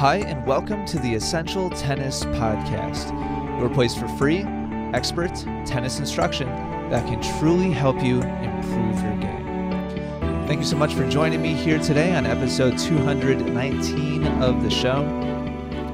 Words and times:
Hi, 0.00 0.16
and 0.16 0.46
welcome 0.46 0.86
to 0.86 0.98
the 0.98 1.14
Essential 1.14 1.68
Tennis 1.68 2.24
Podcast, 2.24 3.10
your 3.60 3.68
place 3.68 3.94
for 3.94 4.08
free, 4.08 4.44
expert 4.94 5.34
tennis 5.66 5.98
instruction 5.98 6.48
that 6.88 7.06
can 7.06 7.20
truly 7.38 7.70
help 7.70 8.02
you 8.02 8.22
improve 8.22 9.02
your 9.02 9.14
game. 9.18 10.46
Thank 10.46 10.60
you 10.60 10.64
so 10.64 10.78
much 10.78 10.94
for 10.94 11.06
joining 11.10 11.42
me 11.42 11.52
here 11.52 11.78
today 11.78 12.16
on 12.16 12.24
episode 12.24 12.78
219 12.78 14.26
of 14.42 14.62
the 14.62 14.70
show. 14.70 15.04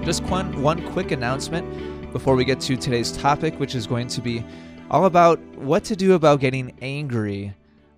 Just 0.05 0.23
one, 0.23 0.63
one 0.63 0.87
quick 0.93 1.11
announcement 1.11 2.13
before 2.13 2.37
we 2.37 2.45
get 2.45 2.61
to 2.61 2.77
today's 2.77 3.11
topic, 3.11 3.59
which 3.59 3.75
is 3.75 3.89
going 3.89 4.07
to 4.07 4.21
be 4.21 4.47
all 4.89 5.07
about 5.07 5.41
what 5.57 5.83
to 5.83 5.97
do 5.97 6.13
about 6.13 6.39
getting 6.39 6.79
angry 6.81 7.55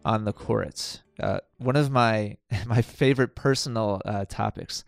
on 0.07 0.25
the 0.25 0.33
courts. 0.33 1.03
Uh, 1.21 1.41
one 1.59 1.77
of 1.77 1.91
my 1.91 2.39
my 2.67 2.81
favorite 2.81 3.35
personal 3.35 4.01
uh, 4.07 4.25
topics. 4.27 4.85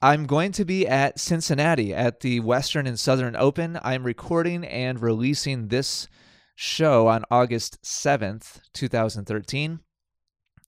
I'm 0.00 0.26
going 0.26 0.52
to 0.52 0.64
be 0.64 0.86
at 0.86 1.18
Cincinnati 1.18 1.92
at 1.92 2.20
the 2.20 2.38
Western 2.38 2.86
and 2.86 2.96
Southern 2.96 3.34
Open. 3.34 3.80
I'm 3.82 4.04
recording 4.04 4.64
and 4.64 5.02
releasing 5.02 5.66
this 5.68 6.06
show 6.54 7.08
on 7.08 7.24
August 7.32 7.82
7th, 7.82 8.60
2013. 8.74 9.80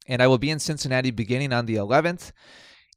And 0.08 0.20
I 0.20 0.26
will 0.26 0.38
be 0.38 0.50
in 0.50 0.58
Cincinnati 0.58 1.12
beginning 1.12 1.52
on 1.52 1.66
the 1.66 1.76
11th. 1.76 2.32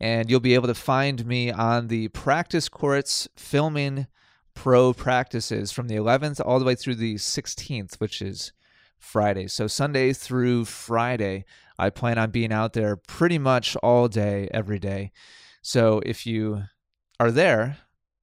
And 0.02 0.28
you'll 0.28 0.40
be 0.40 0.56
able 0.56 0.66
to 0.70 0.74
find 0.74 1.24
me 1.24 1.52
on 1.52 1.88
the 1.88 2.08
practice 2.08 2.68
courts 2.68 3.30
filming 3.36 4.08
pro 4.56 4.92
practices 4.92 5.72
from 5.72 5.88
the 5.88 5.98
11th 5.98 6.42
all 6.44 6.58
the 6.58 6.66
way 6.66 6.74
through 6.74 6.96
the 6.96 7.14
16th, 7.14 8.00
which 8.00 8.24
is 8.24 8.54
Friday. 8.98 9.46
So 9.46 9.68
Sunday 9.68 10.14
through 10.14 10.66
Friday, 10.66 11.46
I 11.78 11.92
plan 11.92 12.18
on 12.18 12.32
being 12.32 12.52
out 12.52 12.74
there 12.74 12.96
pretty 12.96 13.38
much 13.38 13.76
all 13.84 14.08
day, 14.08 14.50
every 14.52 14.80
day. 14.80 15.12
So 15.64 16.02
if 16.06 16.28
you 16.28 16.64
are 17.20 17.32
there 17.32 17.78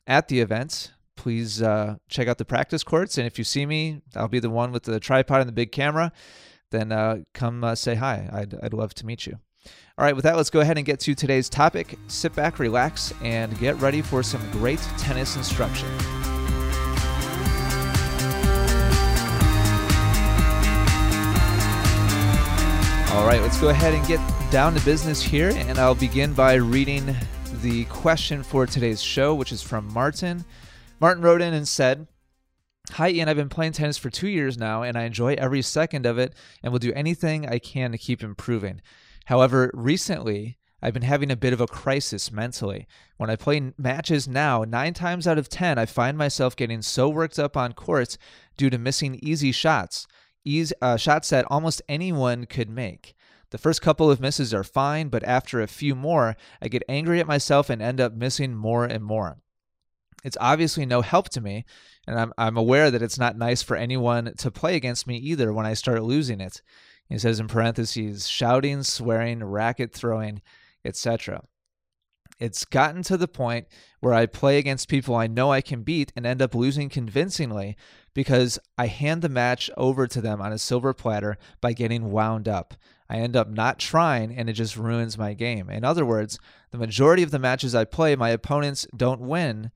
at 0.06 0.28
the 0.28 0.40
event, 0.40 0.92
please 1.16 1.60
uh, 1.62 1.96
check 2.08 2.28
out 2.28 2.38
the 2.38 2.44
practice 2.44 2.84
courts. 2.84 3.18
And 3.18 3.26
if 3.26 3.38
you 3.38 3.44
see 3.44 3.66
me, 3.66 4.02
I'll 4.14 4.28
be 4.28 4.40
the 4.40 4.50
one 4.50 4.72
with 4.72 4.84
the 4.84 5.00
tripod 5.00 5.40
and 5.40 5.48
the 5.48 5.52
big 5.52 5.72
camera. 5.72 6.12
Then 6.70 6.92
uh, 6.92 7.22
come 7.34 7.64
uh, 7.64 7.74
say 7.74 7.94
hi. 7.96 8.28
I'd, 8.30 8.54
I'd 8.62 8.74
love 8.74 8.94
to 8.94 9.06
meet 9.06 9.26
you. 9.26 9.38
All 9.98 10.04
right, 10.04 10.14
with 10.14 10.24
that, 10.24 10.36
let's 10.36 10.50
go 10.50 10.60
ahead 10.60 10.76
and 10.76 10.86
get 10.86 11.00
to 11.00 11.14
today's 11.14 11.48
topic. 11.48 11.98
Sit 12.08 12.34
back, 12.34 12.58
relax, 12.58 13.12
and 13.22 13.58
get 13.58 13.78
ready 13.80 14.02
for 14.02 14.22
some 14.22 14.40
great 14.50 14.80
tennis 14.98 15.36
instruction. 15.36 15.88
All 23.20 23.26
right, 23.26 23.42
let's 23.42 23.60
go 23.60 23.68
ahead 23.68 23.92
and 23.92 24.04
get 24.06 24.18
down 24.50 24.72
to 24.72 24.82
business 24.82 25.20
here, 25.20 25.50
and 25.50 25.78
I'll 25.78 25.94
begin 25.94 26.32
by 26.32 26.54
reading 26.54 27.14
the 27.60 27.84
question 27.84 28.42
for 28.42 28.64
today's 28.64 29.02
show, 29.02 29.34
which 29.34 29.52
is 29.52 29.60
from 29.60 29.92
Martin. 29.92 30.42
Martin 31.00 31.22
wrote 31.22 31.42
in 31.42 31.52
and 31.52 31.68
said, 31.68 32.08
Hi, 32.92 33.10
Ian. 33.10 33.28
I've 33.28 33.36
been 33.36 33.50
playing 33.50 33.72
tennis 33.72 33.98
for 33.98 34.08
two 34.08 34.26
years 34.26 34.56
now, 34.56 34.82
and 34.82 34.96
I 34.96 35.02
enjoy 35.02 35.34
every 35.34 35.60
second 35.60 36.06
of 36.06 36.16
it 36.18 36.34
and 36.62 36.72
will 36.72 36.78
do 36.78 36.94
anything 36.94 37.46
I 37.46 37.58
can 37.58 37.92
to 37.92 37.98
keep 37.98 38.22
improving. 38.22 38.80
However, 39.26 39.70
recently, 39.74 40.56
I've 40.80 40.94
been 40.94 41.02
having 41.02 41.30
a 41.30 41.36
bit 41.36 41.52
of 41.52 41.60
a 41.60 41.66
crisis 41.66 42.32
mentally. 42.32 42.86
When 43.18 43.28
I 43.28 43.36
play 43.36 43.74
matches 43.76 44.28
now, 44.28 44.64
nine 44.64 44.94
times 44.94 45.26
out 45.26 45.36
of 45.36 45.50
ten, 45.50 45.76
I 45.76 45.84
find 45.84 46.16
myself 46.16 46.56
getting 46.56 46.80
so 46.80 47.10
worked 47.10 47.38
up 47.38 47.54
on 47.54 47.74
courts 47.74 48.16
due 48.56 48.70
to 48.70 48.78
missing 48.78 49.20
easy 49.22 49.52
shots 49.52 50.06
ease, 50.44 50.72
uh, 50.80 50.96
shots 50.96 51.30
that 51.30 51.46
almost 51.50 51.82
anyone 51.88 52.46
could 52.46 52.70
make. 52.70 53.14
The 53.50 53.58
first 53.58 53.82
couple 53.82 54.10
of 54.10 54.20
misses 54.20 54.54
are 54.54 54.62
fine, 54.62 55.08
but 55.08 55.24
after 55.24 55.60
a 55.60 55.66
few 55.66 55.94
more, 55.94 56.36
I 56.62 56.68
get 56.68 56.84
angry 56.88 57.20
at 57.20 57.26
myself 57.26 57.68
and 57.68 57.82
end 57.82 58.00
up 58.00 58.12
missing 58.12 58.54
more 58.54 58.84
and 58.84 59.02
more. 59.02 59.38
It's 60.22 60.36
obviously 60.40 60.86
no 60.86 61.00
help 61.00 61.30
to 61.30 61.40
me, 61.40 61.64
and 62.06 62.18
I'm, 62.18 62.32
I'm 62.38 62.56
aware 62.56 62.90
that 62.90 63.02
it's 63.02 63.18
not 63.18 63.36
nice 63.36 63.62
for 63.62 63.76
anyone 63.76 64.34
to 64.38 64.50
play 64.50 64.76
against 64.76 65.06
me 65.06 65.16
either 65.16 65.52
when 65.52 65.66
I 65.66 65.74
start 65.74 66.02
losing 66.02 66.40
it. 66.40 66.62
He 67.08 67.18
says 67.18 67.40
in 67.40 67.48
parentheses, 67.48 68.28
shouting, 68.28 68.82
swearing, 68.84 69.42
racket 69.42 69.92
throwing, 69.92 70.42
etc. 70.84 71.42
It's 72.38 72.64
gotten 72.64 73.02
to 73.04 73.16
the 73.16 73.28
point 73.28 73.66
where 74.00 74.14
I 74.14 74.26
play 74.26 74.58
against 74.58 74.88
people 74.88 75.14
I 75.14 75.26
know 75.26 75.52
I 75.52 75.60
can 75.60 75.82
beat 75.82 76.12
and 76.14 76.24
end 76.24 76.40
up 76.40 76.54
losing 76.54 76.88
convincingly 76.88 77.76
because 78.14 78.58
I 78.76 78.86
hand 78.86 79.22
the 79.22 79.28
match 79.28 79.70
over 79.76 80.06
to 80.06 80.20
them 80.20 80.40
on 80.40 80.52
a 80.52 80.58
silver 80.58 80.92
platter 80.92 81.38
by 81.60 81.72
getting 81.72 82.10
wound 82.10 82.48
up. 82.48 82.74
I 83.08 83.16
end 83.16 83.36
up 83.36 83.48
not 83.48 83.78
trying 83.78 84.34
and 84.36 84.48
it 84.48 84.54
just 84.54 84.76
ruins 84.76 85.18
my 85.18 85.34
game. 85.34 85.68
In 85.68 85.84
other 85.84 86.04
words, 86.04 86.38
the 86.70 86.78
majority 86.78 87.22
of 87.22 87.30
the 87.30 87.38
matches 87.38 87.74
I 87.74 87.84
play, 87.84 88.14
my 88.14 88.30
opponents 88.30 88.86
don't 88.96 89.20
win, 89.20 89.70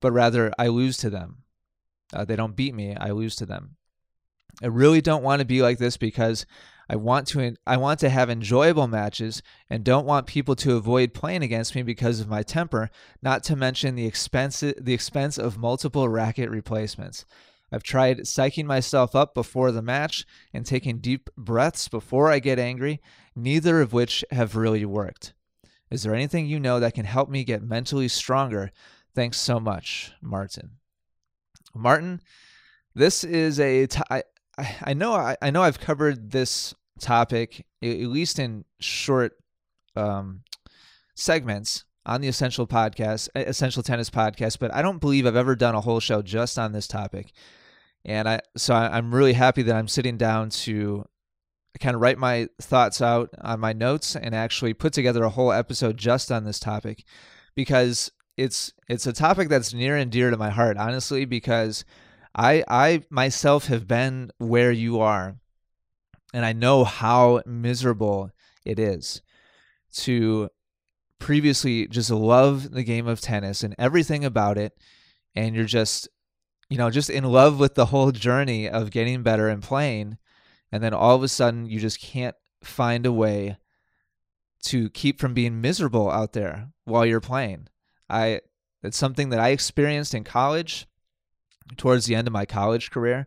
but 0.00 0.12
rather 0.12 0.52
I 0.58 0.68
lose 0.68 0.96
to 0.98 1.10
them. 1.10 1.38
Uh, 2.12 2.24
they 2.24 2.36
don't 2.36 2.56
beat 2.56 2.74
me, 2.74 2.96
I 2.96 3.10
lose 3.10 3.36
to 3.36 3.46
them. 3.46 3.76
I 4.62 4.66
really 4.66 5.00
don't 5.00 5.22
want 5.22 5.40
to 5.40 5.44
be 5.44 5.62
like 5.62 5.78
this 5.78 5.96
because 5.96 6.46
I 6.88 6.96
want 6.96 7.26
to 7.28 7.56
I 7.66 7.76
want 7.76 8.00
to 8.00 8.10
have 8.10 8.28
enjoyable 8.28 8.86
matches 8.86 9.42
and 9.70 9.84
don't 9.84 10.06
want 10.06 10.26
people 10.26 10.54
to 10.56 10.76
avoid 10.76 11.14
playing 11.14 11.42
against 11.42 11.74
me 11.74 11.82
because 11.82 12.20
of 12.20 12.28
my 12.28 12.42
temper, 12.42 12.90
not 13.22 13.42
to 13.44 13.56
mention 13.56 13.94
the 13.94 14.06
expense 14.06 14.60
the 14.60 14.94
expense 14.94 15.38
of 15.38 15.58
multiple 15.58 16.08
racket 16.08 16.50
replacements. 16.50 17.24
I've 17.74 17.82
tried 17.82 18.20
psyching 18.20 18.66
myself 18.66 19.16
up 19.16 19.34
before 19.34 19.72
the 19.72 19.82
match 19.82 20.24
and 20.52 20.64
taking 20.64 20.98
deep 20.98 21.28
breaths 21.36 21.88
before 21.88 22.30
I 22.30 22.38
get 22.38 22.60
angry, 22.60 23.00
neither 23.34 23.80
of 23.80 23.92
which 23.92 24.24
have 24.30 24.54
really 24.54 24.84
worked. 24.84 25.34
Is 25.90 26.04
there 26.04 26.14
anything 26.14 26.46
you 26.46 26.60
know 26.60 26.78
that 26.78 26.94
can 26.94 27.04
help 27.04 27.28
me 27.28 27.42
get 27.42 27.64
mentally 27.64 28.06
stronger? 28.06 28.70
Thanks 29.12 29.40
so 29.40 29.58
much, 29.58 30.12
Martin. 30.22 30.76
Martin, 31.74 32.20
this 32.94 33.24
is 33.24 33.58
a. 33.58 33.88
T- 33.88 34.00
I, 34.08 34.22
I 34.84 34.94
know 34.94 35.14
I, 35.14 35.36
I 35.42 35.50
know 35.50 35.62
I've 35.62 35.80
covered 35.80 36.30
this 36.30 36.74
topic 37.00 37.66
at 37.82 37.88
least 37.88 38.38
in 38.38 38.64
short 38.78 39.32
um, 39.96 40.42
segments 41.16 41.84
on 42.06 42.20
the 42.20 42.28
Essential 42.28 42.68
Podcast, 42.68 43.30
Essential 43.34 43.82
Tennis 43.82 44.10
Podcast, 44.10 44.60
but 44.60 44.72
I 44.72 44.80
don't 44.80 45.00
believe 45.00 45.26
I've 45.26 45.34
ever 45.34 45.56
done 45.56 45.74
a 45.74 45.80
whole 45.80 45.98
show 45.98 46.22
just 46.22 46.56
on 46.56 46.70
this 46.70 46.86
topic. 46.86 47.32
And 48.04 48.28
I 48.28 48.40
so 48.56 48.74
I, 48.74 48.96
I'm 48.96 49.14
really 49.14 49.32
happy 49.32 49.62
that 49.62 49.76
I'm 49.76 49.88
sitting 49.88 50.16
down 50.16 50.50
to 50.50 51.04
kind 51.80 51.94
of 51.94 52.00
write 52.00 52.18
my 52.18 52.48
thoughts 52.60 53.00
out 53.00 53.30
on 53.40 53.58
my 53.60 53.72
notes 53.72 54.14
and 54.14 54.34
actually 54.34 54.74
put 54.74 54.92
together 54.92 55.24
a 55.24 55.30
whole 55.30 55.52
episode 55.52 55.96
just 55.96 56.30
on 56.30 56.44
this 56.44 56.60
topic 56.60 57.04
because 57.54 58.12
it's 58.36 58.72
it's 58.88 59.06
a 59.06 59.12
topic 59.12 59.48
that's 59.48 59.74
near 59.74 59.96
and 59.96 60.10
dear 60.10 60.30
to 60.30 60.36
my 60.36 60.50
heart 60.50 60.76
honestly 60.76 61.24
because 61.24 61.84
I 62.34 62.64
I 62.68 63.02
myself 63.10 63.66
have 63.66 63.88
been 63.88 64.30
where 64.38 64.72
you 64.72 65.00
are 65.00 65.36
and 66.32 66.44
I 66.44 66.52
know 66.52 66.84
how 66.84 67.42
miserable 67.46 68.30
it 68.64 68.78
is 68.78 69.22
to 69.94 70.48
previously 71.18 71.86
just 71.88 72.10
love 72.10 72.70
the 72.70 72.82
game 72.82 73.06
of 73.06 73.20
tennis 73.20 73.62
and 73.62 73.74
everything 73.78 74.24
about 74.24 74.58
it 74.58 74.76
and 75.34 75.54
you're 75.54 75.64
just 75.64 76.08
you 76.68 76.78
know 76.78 76.90
just 76.90 77.10
in 77.10 77.24
love 77.24 77.58
with 77.58 77.74
the 77.74 77.86
whole 77.86 78.10
journey 78.10 78.68
of 78.68 78.90
getting 78.90 79.22
better 79.22 79.48
and 79.48 79.62
playing 79.62 80.16
and 80.72 80.82
then 80.82 80.94
all 80.94 81.14
of 81.14 81.22
a 81.22 81.28
sudden 81.28 81.66
you 81.66 81.78
just 81.78 82.00
can't 82.00 82.36
find 82.62 83.06
a 83.06 83.12
way 83.12 83.56
to 84.62 84.88
keep 84.90 85.20
from 85.20 85.34
being 85.34 85.60
miserable 85.60 86.10
out 86.10 86.32
there 86.32 86.68
while 86.84 87.04
you're 87.04 87.20
playing 87.20 87.68
i 88.08 88.40
it's 88.82 88.96
something 88.96 89.30
that 89.30 89.40
i 89.40 89.48
experienced 89.48 90.14
in 90.14 90.24
college 90.24 90.86
towards 91.76 92.06
the 92.06 92.14
end 92.14 92.26
of 92.26 92.32
my 92.32 92.44
college 92.44 92.90
career 92.90 93.26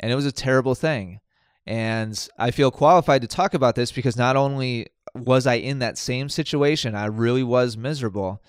and 0.00 0.12
it 0.12 0.16
was 0.16 0.26
a 0.26 0.32
terrible 0.32 0.74
thing 0.74 1.20
and 1.66 2.28
i 2.38 2.50
feel 2.50 2.70
qualified 2.70 3.22
to 3.22 3.28
talk 3.28 3.54
about 3.54 3.74
this 3.74 3.92
because 3.92 4.16
not 4.16 4.36
only 4.36 4.86
was 5.16 5.46
I 5.46 5.54
in 5.54 5.78
that 5.80 5.98
same 5.98 6.28
situation? 6.28 6.94
I 6.94 7.06
really 7.06 7.42
was 7.42 7.76
miserable. 7.76 8.42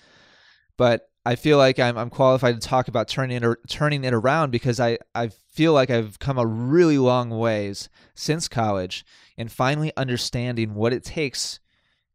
But 0.76 1.07
I 1.28 1.36
feel 1.36 1.58
like 1.58 1.78
I'm, 1.78 1.98
I'm 1.98 2.08
qualified 2.08 2.58
to 2.58 2.66
talk 2.66 2.88
about 2.88 3.06
turning 3.06 3.42
it, 3.42 3.58
turning 3.68 4.02
it 4.02 4.14
around 4.14 4.50
because 4.50 4.80
I, 4.80 4.96
I 5.14 5.28
feel 5.28 5.74
like 5.74 5.90
I've 5.90 6.18
come 6.18 6.38
a 6.38 6.46
really 6.46 6.96
long 6.96 7.28
ways 7.28 7.90
since 8.14 8.48
college 8.48 9.04
and 9.36 9.52
finally 9.52 9.92
understanding 9.94 10.72
what 10.72 10.94
it 10.94 11.04
takes 11.04 11.60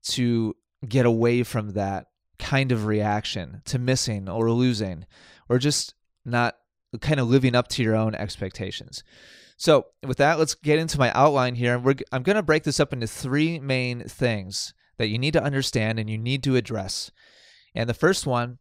to 0.06 0.56
get 0.89 1.06
away 1.06 1.44
from 1.44 1.74
that 1.74 2.07
kind 2.39 2.71
of 2.71 2.88
reaction 2.88 3.62
to 3.65 3.77
missing 3.77 4.27
or 4.27 4.50
losing 4.50 5.06
or 5.48 5.60
just 5.60 5.94
not 6.25 6.56
kind 7.00 7.19
of 7.19 7.30
living 7.30 7.54
up 7.54 7.68
to 7.68 7.83
your 7.83 7.95
own 7.95 8.15
expectations. 8.15 9.04
So, 9.57 9.86
with 10.01 10.18
that, 10.18 10.39
let's 10.39 10.56
get 10.56 10.80
into 10.80 10.98
my 10.98 11.12
outline 11.13 11.54
here. 11.54 11.77
We're, 11.77 11.98
I'm 12.12 12.24
going 12.24 12.36
to 12.36 12.42
break 12.42 12.63
this 12.63 12.80
up 12.80 12.92
into 12.92 13.06
three 13.06 13.60
main 13.60 14.06
things 14.06 14.74
that 14.98 15.10
you 15.10 15.19
need 15.19 15.33
to 15.33 15.44
understand 15.44 16.00
and 16.00 16.10
you 16.10 16.18
need 16.18 16.42
to 16.45 16.56
address. 16.56 17.12
And 17.75 17.88
the 17.88 17.94
first 17.94 18.25
one 18.25 18.57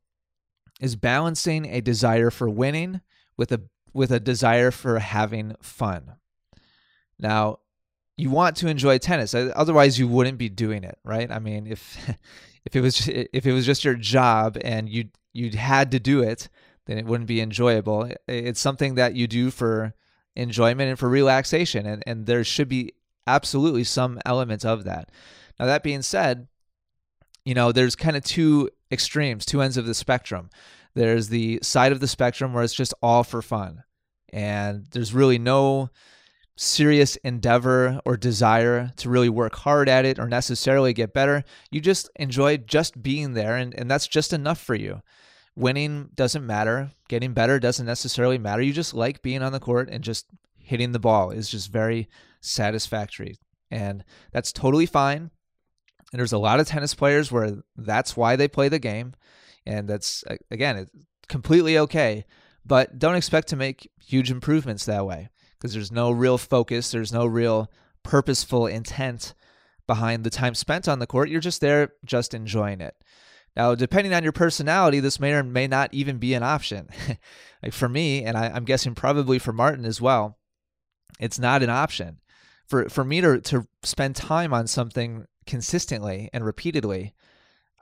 is 0.82 0.96
balancing 0.96 1.64
a 1.64 1.80
desire 1.80 2.30
for 2.30 2.50
winning 2.50 3.00
with 3.38 3.52
a 3.52 3.62
with 3.94 4.10
a 4.10 4.20
desire 4.20 4.70
for 4.70 4.98
having 4.98 5.54
fun. 5.62 6.16
Now, 7.18 7.60
you 8.16 8.30
want 8.30 8.56
to 8.56 8.68
enjoy 8.68 8.98
tennis, 8.98 9.34
otherwise 9.34 9.98
you 9.98 10.08
wouldn't 10.08 10.38
be 10.38 10.48
doing 10.48 10.82
it, 10.82 10.98
right? 11.04 11.30
I 11.30 11.38
mean, 11.38 11.66
if 11.66 11.96
if 12.66 12.76
it 12.76 12.80
was 12.80 13.08
if 13.08 13.46
it 13.46 13.52
was 13.52 13.64
just 13.64 13.84
your 13.84 13.94
job 13.94 14.58
and 14.62 14.88
you 14.88 15.08
you 15.32 15.50
had 15.50 15.92
to 15.92 16.00
do 16.00 16.20
it, 16.22 16.48
then 16.86 16.98
it 16.98 17.06
wouldn't 17.06 17.28
be 17.28 17.40
enjoyable. 17.40 18.10
It's 18.26 18.60
something 18.60 18.96
that 18.96 19.14
you 19.14 19.26
do 19.26 19.50
for 19.50 19.94
enjoyment 20.34 20.90
and 20.90 20.98
for 20.98 21.08
relaxation, 21.08 21.86
and 21.86 22.02
and 22.06 22.26
there 22.26 22.42
should 22.42 22.68
be 22.68 22.92
absolutely 23.28 23.84
some 23.84 24.20
element 24.26 24.64
of 24.64 24.82
that. 24.82 25.10
Now 25.60 25.66
that 25.66 25.84
being 25.84 26.02
said, 26.02 26.48
you 27.44 27.54
know 27.54 27.70
there's 27.70 27.94
kind 27.94 28.16
of 28.16 28.24
two 28.24 28.68
extremes, 28.92 29.46
two 29.46 29.62
ends 29.62 29.76
of 29.76 29.86
the 29.86 29.94
spectrum. 29.94 30.50
There's 30.94 31.28
the 31.28 31.58
side 31.62 31.92
of 31.92 32.00
the 32.00 32.08
spectrum 32.08 32.52
where 32.52 32.62
it's 32.62 32.74
just 32.74 32.94
all 33.02 33.24
for 33.24 33.42
fun, 33.42 33.82
and 34.32 34.86
there's 34.90 35.14
really 35.14 35.38
no 35.38 35.90
serious 36.56 37.16
endeavor 37.16 38.00
or 38.04 38.16
desire 38.16 38.92
to 38.96 39.08
really 39.08 39.28
work 39.28 39.54
hard 39.56 39.88
at 39.88 40.04
it 40.04 40.18
or 40.18 40.28
necessarily 40.28 40.92
get 40.92 41.14
better. 41.14 41.44
You 41.70 41.80
just 41.80 42.10
enjoy 42.16 42.58
just 42.58 43.02
being 43.02 43.32
there, 43.34 43.56
and, 43.56 43.74
and 43.74 43.90
that's 43.90 44.06
just 44.06 44.32
enough 44.32 44.60
for 44.60 44.74
you. 44.74 45.02
Winning 45.56 46.10
doesn't 46.14 46.46
matter, 46.46 46.92
getting 47.08 47.32
better 47.32 47.58
doesn't 47.58 47.86
necessarily 47.86 48.38
matter. 48.38 48.62
You 48.62 48.72
just 48.72 48.94
like 48.94 49.22
being 49.22 49.42
on 49.42 49.52
the 49.52 49.60
court 49.60 49.88
and 49.90 50.04
just 50.04 50.26
hitting 50.58 50.92
the 50.92 50.98
ball 50.98 51.30
is 51.30 51.50
just 51.50 51.70
very 51.70 52.08
satisfactory. 52.40 53.36
And 53.70 54.04
that's 54.32 54.52
totally 54.52 54.86
fine. 54.86 55.30
And 56.12 56.18
there's 56.18 56.32
a 56.32 56.38
lot 56.38 56.60
of 56.60 56.66
tennis 56.66 56.94
players 56.94 57.32
where 57.32 57.62
that's 57.76 58.16
why 58.16 58.36
they 58.36 58.48
play 58.48 58.68
the 58.68 58.78
game. 58.78 59.14
And 59.64 59.88
that's, 59.88 60.24
again, 60.50 60.76
it's 60.76 60.90
completely 61.28 61.78
okay. 61.78 62.26
But 62.64 62.98
don't 62.98 63.16
expect 63.16 63.48
to 63.48 63.56
make 63.56 63.90
huge 64.00 64.30
improvements 64.30 64.84
that 64.84 65.06
way 65.06 65.30
because 65.58 65.72
there's 65.72 65.92
no 65.92 66.10
real 66.10 66.38
focus, 66.38 66.90
there's 66.90 67.12
no 67.12 67.24
real 67.26 67.70
purposeful 68.02 68.66
intent 68.66 69.34
behind 69.86 70.24
the 70.24 70.30
time 70.30 70.54
spent 70.54 70.88
on 70.88 70.98
the 70.98 71.06
court. 71.06 71.28
You're 71.28 71.40
just 71.40 71.60
there, 71.60 71.92
just 72.04 72.34
enjoying 72.34 72.80
it. 72.80 72.94
Now, 73.56 73.74
depending 73.74 74.14
on 74.14 74.22
your 74.22 74.32
personality, 74.32 75.00
this 75.00 75.20
may 75.20 75.32
or 75.32 75.42
may 75.42 75.66
not 75.66 75.92
even 75.92 76.18
be 76.18 76.34
an 76.34 76.42
option. 76.42 76.88
like 77.62 77.72
for 77.72 77.88
me, 77.88 78.24
and 78.24 78.36
I, 78.36 78.48
I'm 78.48 78.64
guessing 78.64 78.94
probably 78.94 79.38
for 79.38 79.52
Martin 79.52 79.84
as 79.84 80.00
well, 80.00 80.38
it's 81.20 81.38
not 81.38 81.62
an 81.62 81.70
option. 81.70 82.18
For 82.66 82.88
for 82.88 83.04
me 83.04 83.20
to 83.20 83.40
to 83.40 83.66
spend 83.82 84.16
time 84.16 84.54
on 84.54 84.66
something 84.66 85.26
consistently 85.46 86.30
and 86.32 86.44
repeatedly, 86.44 87.14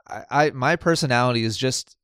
I, 0.07 0.23
I 0.29 0.49
my 0.51 0.75
personality 0.75 1.43
is 1.43 1.57
just 1.57 1.95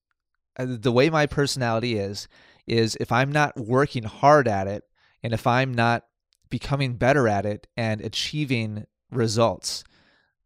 uh, 0.58 0.66
the 0.68 0.92
way 0.92 1.10
my 1.10 1.26
personality 1.26 1.98
is 1.98 2.28
is 2.66 2.98
if 3.00 3.12
I'm 3.12 3.32
not 3.32 3.58
working 3.58 4.04
hard 4.04 4.48
at 4.48 4.68
it, 4.68 4.84
and 5.24 5.34
if 5.34 5.48
I'm 5.48 5.74
not 5.74 6.04
becoming 6.50 6.94
better 6.94 7.28
at 7.28 7.46
it 7.46 7.68
and 7.78 8.02
achieving 8.02 8.86
results, 9.12 9.84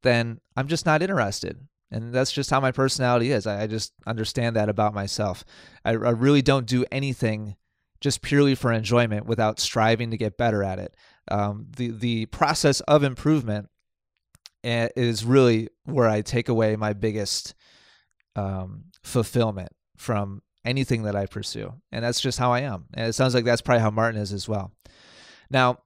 then 0.04 0.40
I'm 0.56 0.68
just 0.68 0.86
not 0.86 1.02
interested. 1.02 1.68
And 1.92 2.14
that's 2.14 2.32
just 2.32 2.50
how 2.50 2.60
my 2.60 2.72
personality 2.72 3.32
is. 3.32 3.46
I, 3.46 3.64
I 3.64 3.68
just 3.68 3.94
understand 4.08 4.56
that 4.56 4.70
about 4.70 4.94
myself. 4.94 5.44
I, 5.84 5.92
I 5.92 6.12
really 6.12 6.42
don't 6.42 6.66
do 6.66 6.86
anything 6.92 7.58
just 8.00 8.22
purely 8.22 8.56
for 8.56 8.72
enjoyment 8.72 9.26
without 9.26 9.60
striving 9.60 10.12
to 10.12 10.18
get 10.18 10.38
better 10.38 10.64
at 10.64 10.80
it. 10.80 10.96
Um, 11.30 11.68
the 11.76 11.92
the 11.92 12.26
process 12.28 12.80
of 12.82 13.04
improvement 13.04 13.70
is 14.64 15.26
really 15.26 15.70
where 15.86 16.08
I 16.08 16.22
take 16.22 16.50
away 16.50 16.76
my 16.76 16.94
biggest 16.94 17.56
um, 18.36 18.86
fulfillment 19.04 19.72
from 19.98 20.42
anything 20.64 21.04
that 21.04 21.16
I 21.16 21.26
pursue. 21.26 21.74
And 21.92 22.04
that's 22.04 22.22
just 22.22 22.40
how 22.40 22.52
I 22.52 22.62
am. 22.62 22.86
And 22.94 23.08
it 23.08 23.14
sounds 23.14 23.34
like 23.34 23.46
that's 23.46 23.62
probably 23.62 23.82
how 23.82 23.92
Martin 23.92 24.22
is 24.22 24.34
as 24.34 24.48
well. 24.48 24.72
Now, 25.50 25.80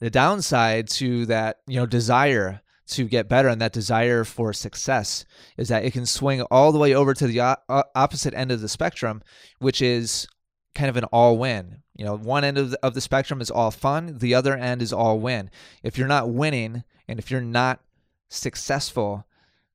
the 0.00 0.10
downside 0.10 0.88
to 0.90 1.26
that, 1.26 1.58
you 1.66 1.76
know, 1.76 1.86
desire 1.86 2.60
to 2.88 3.04
get 3.04 3.28
better 3.28 3.48
and 3.48 3.60
that 3.60 3.72
desire 3.72 4.24
for 4.24 4.52
success 4.52 5.24
is 5.56 5.68
that 5.68 5.84
it 5.84 5.92
can 5.92 6.06
swing 6.06 6.42
all 6.42 6.72
the 6.72 6.78
way 6.78 6.94
over 6.94 7.12
to 7.14 7.26
the 7.26 7.58
opposite 7.94 8.34
end 8.34 8.50
of 8.50 8.60
the 8.60 8.68
spectrum, 8.68 9.22
which 9.58 9.82
is 9.82 10.26
kind 10.74 10.88
of 10.88 10.96
an 10.96 11.04
all 11.04 11.36
win. 11.36 11.82
You 11.96 12.04
know, 12.04 12.16
one 12.16 12.44
end 12.44 12.56
of 12.56 12.70
the, 12.70 12.78
of 12.82 12.94
the 12.94 13.00
spectrum 13.00 13.40
is 13.40 13.50
all 13.50 13.70
fun, 13.70 14.18
the 14.18 14.34
other 14.34 14.56
end 14.56 14.80
is 14.80 14.92
all 14.92 15.18
win. 15.18 15.50
If 15.82 15.98
you're 15.98 16.08
not 16.08 16.30
winning 16.30 16.84
and 17.08 17.18
if 17.18 17.30
you're 17.30 17.40
not 17.40 17.80
successful, 18.28 19.26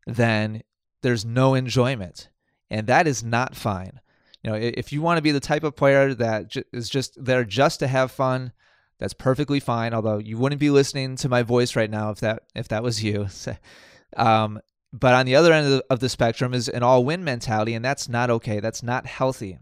then 0.05 0.63
there's 1.01 1.25
no 1.25 1.53
enjoyment. 1.53 2.29
And 2.69 2.87
that 2.87 3.07
is 3.07 3.23
not 3.23 3.55
fine. 3.55 3.99
You 4.43 4.51
know, 4.51 4.57
if 4.57 4.91
you 4.91 5.01
want 5.01 5.17
to 5.17 5.21
be 5.21 5.31
the 5.31 5.39
type 5.39 5.63
of 5.63 5.75
player 5.75 6.13
that 6.15 6.55
is 6.73 6.89
just 6.89 7.23
there 7.23 7.45
just 7.45 7.79
to 7.79 7.87
have 7.87 8.11
fun, 8.11 8.51
that's 8.99 9.13
perfectly 9.13 9.59
fine. 9.59 9.93
Although 9.93 10.17
you 10.17 10.37
wouldn't 10.37 10.59
be 10.59 10.69
listening 10.69 11.15
to 11.17 11.29
my 11.29 11.43
voice 11.43 11.75
right 11.75 11.89
now 11.89 12.09
if 12.09 12.19
that 12.19 12.43
if 12.55 12.67
that 12.69 12.83
was 12.83 13.03
you. 13.03 13.27
um, 14.17 14.59
but 14.91 15.13
on 15.13 15.25
the 15.25 15.35
other 15.35 15.53
end 15.53 15.65
of 15.65 15.71
the, 15.71 15.85
of 15.89 15.99
the 15.99 16.09
spectrum 16.09 16.53
is 16.53 16.69
an 16.69 16.83
all-win 16.83 17.23
mentality, 17.23 17.73
and 17.73 17.83
that's 17.83 18.07
not 18.07 18.29
okay. 18.29 18.59
That's 18.59 18.83
not 18.83 19.07
healthy, 19.07 19.57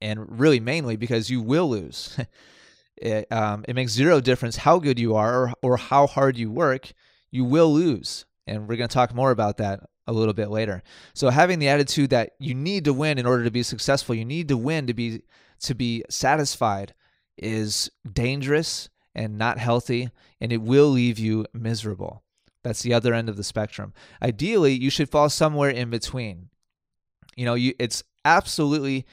and 0.00 0.38
really 0.38 0.60
mainly 0.60 0.96
because 0.96 1.28
you 1.28 1.40
will 1.40 1.68
lose. 1.68 2.16
it, 2.96 3.30
um, 3.32 3.64
it 3.66 3.74
makes 3.74 3.92
zero 3.92 4.20
difference 4.20 4.56
how 4.56 4.78
good 4.78 4.98
you 4.98 5.16
are 5.16 5.34
or, 5.34 5.52
or 5.62 5.76
how 5.76 6.06
hard 6.06 6.36
you 6.36 6.50
work. 6.50 6.92
You 7.30 7.44
will 7.44 7.72
lose, 7.72 8.24
and 8.46 8.68
we're 8.68 8.76
going 8.76 8.88
to 8.88 8.94
talk 8.94 9.14
more 9.14 9.30
about 9.30 9.58
that 9.58 9.80
a 10.06 10.12
little 10.12 10.34
bit 10.34 10.50
later. 10.50 10.82
So 11.14 11.28
having 11.28 11.58
the 11.58 11.68
attitude 11.68 12.10
that 12.10 12.32
you 12.38 12.54
need 12.54 12.86
to 12.86 12.94
win 12.94 13.18
in 13.18 13.26
order 13.26 13.44
to 13.44 13.50
be 13.50 13.62
successful, 13.62 14.14
you 14.14 14.24
need 14.24 14.48
to 14.48 14.56
win 14.56 14.86
to 14.86 14.94
be 14.94 15.22
to 15.60 15.74
be 15.74 16.04
satisfied 16.08 16.94
is 17.36 17.90
dangerous 18.10 18.88
and 19.14 19.36
not 19.36 19.58
healthy 19.58 20.10
and 20.40 20.52
it 20.52 20.62
will 20.62 20.88
leave 20.88 21.18
you 21.18 21.44
miserable. 21.52 22.22
That's 22.62 22.82
the 22.82 22.94
other 22.94 23.12
end 23.12 23.28
of 23.28 23.36
the 23.36 23.44
spectrum. 23.44 23.92
Ideally, 24.22 24.72
you 24.72 24.90
should 24.90 25.10
fall 25.10 25.28
somewhere 25.28 25.70
in 25.70 25.90
between. 25.90 26.48
You 27.36 27.44
know, 27.44 27.54
you 27.54 27.74
it's 27.78 28.02
absolutely 28.24 29.06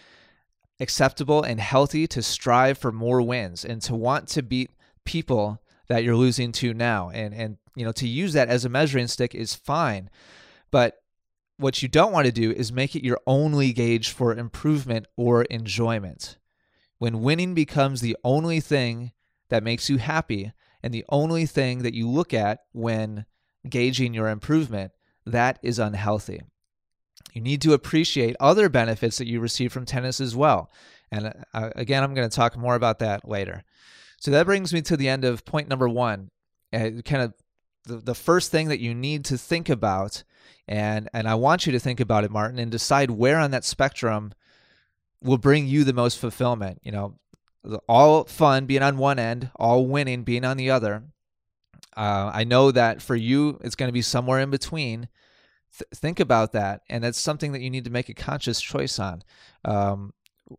acceptable 0.80 1.44
and 1.44 1.60
healthy 1.60 2.08
to 2.08 2.22
strive 2.22 2.78
for 2.78 2.92
more 2.92 3.22
wins 3.22 3.66
and 3.66 3.82
to 3.84 3.96
want 3.96 4.28
to 4.30 4.44
beat 4.44 4.72
people 5.06 5.62
that 5.88 6.04
you're 6.04 6.16
losing 6.16 6.52
to 6.52 6.74
now 6.74 7.10
and 7.10 7.34
and 7.34 7.58
you 7.76 7.86
know 7.86 7.92
to 7.92 8.08
use 8.08 8.34
that 8.34 8.48
as 8.48 8.66
a 8.66 8.70
measuring 8.70 9.08
stick 9.08 9.36
is 9.36 9.56
fine 9.56 10.10
but 10.72 11.02
what 11.58 11.82
you 11.82 11.88
don't 11.88 12.12
want 12.12 12.26
to 12.26 12.32
do 12.32 12.52
is 12.52 12.72
make 12.72 12.96
it 12.96 13.06
your 13.06 13.20
only 13.26 13.72
gauge 13.72 14.10
for 14.10 14.34
improvement 14.34 15.08
or 15.16 15.44
enjoyment. 15.44 16.38
When 16.98 17.22
winning 17.22 17.54
becomes 17.54 18.02
the 18.02 18.18
only 18.24 18.60
thing 18.60 19.12
that 19.50 19.64
makes 19.64 19.90
you 19.90 19.98
happy 19.98 20.52
and 20.82 20.94
the 20.94 21.06
only 21.10 21.46
thing 21.46 21.84
that 21.84 21.94
you 21.94 22.10
look 22.10 22.34
at 22.34 22.64
when 22.74 23.26
gauging 23.68 24.14
your 24.14 24.30
improvement, 24.30 24.92
that 25.26 25.60
is 25.62 25.80
unhealthy. 25.80 26.42
You 27.34 27.42
need 27.42 27.62
to 27.62 27.74
appreciate 27.74 28.36
other 28.40 28.70
benefits 28.70 29.18
that 29.18 29.28
you 29.28 29.40
receive 29.40 29.74
from 29.74 29.86
tennis 29.86 30.22
as 30.22 30.36
well. 30.36 30.70
And 31.12 31.34
uh, 31.54 31.70
again, 31.76 32.04
I'm 32.04 32.14
going 32.14 32.30
to 32.30 32.36
talk 32.36 32.58
more 32.58 32.76
about 32.76 33.00
that 33.00 33.28
later. 33.28 33.64
So 34.26 34.32
that 34.32 34.48
brings 34.48 34.74
me 34.74 34.82
to 34.82 34.98
the 34.98 35.08
end 35.08 35.24
of 35.24 35.46
point 35.46 35.68
number 35.68 35.88
one. 35.88 36.32
Uh, 36.74 36.90
kind 37.06 37.22
of 37.22 37.36
the, 37.84 37.98
the 37.98 38.16
first 38.16 38.50
thing 38.50 38.70
that 38.70 38.80
you 38.80 38.96
need 38.96 39.24
to 39.26 39.38
think 39.38 39.70
about 39.70 40.24
and 40.68 41.08
and 41.14 41.28
I 41.28 41.36
want 41.36 41.68
you 41.68 41.72
to 41.74 41.80
think 41.80 42.00
about 42.00 42.24
it, 42.24 42.32
Martin, 42.32 42.58
and 42.58 42.72
decide 42.72 43.12
where 43.12 43.38
on 43.38 43.52
that 43.52 43.64
spectrum 43.64 44.34
will 45.22 45.38
bring 45.38 45.68
you 45.68 45.84
the 45.84 45.94
most 45.94 46.18
fulfillment. 46.18 46.80
You 46.82 46.92
know, 46.92 47.20
all 47.88 48.24
fun 48.24 48.66
being 48.66 48.82
on 48.82 48.98
one 48.98 49.20
end, 49.20 49.52
all 49.58 49.86
winning 49.86 50.24
being 50.24 50.44
on 50.44 50.58
the 50.58 50.72
other. 50.72 51.04
Uh, 51.96 52.32
I 52.34 52.46
know 52.46 52.72
that 52.72 53.04
for 53.04 53.16
you, 53.16 53.60
it's 53.64 53.76
going 53.76 53.90
to 53.90 53.94
be 53.94 54.02
somewhere 54.02 54.40
in 54.40 54.50
between. 54.50 55.08
Th- 55.78 55.88
think 55.94 56.20
about 56.20 56.52
that, 56.54 56.82
and 56.90 57.04
that's 57.04 57.20
something 57.20 57.52
that 57.52 57.62
you 57.62 57.70
need 57.70 57.86
to 57.86 57.92
make 57.92 58.10
a 58.10 58.16
conscious 58.16 58.60
choice 58.60 58.98
on. 58.98 59.22
Um, 59.64 60.15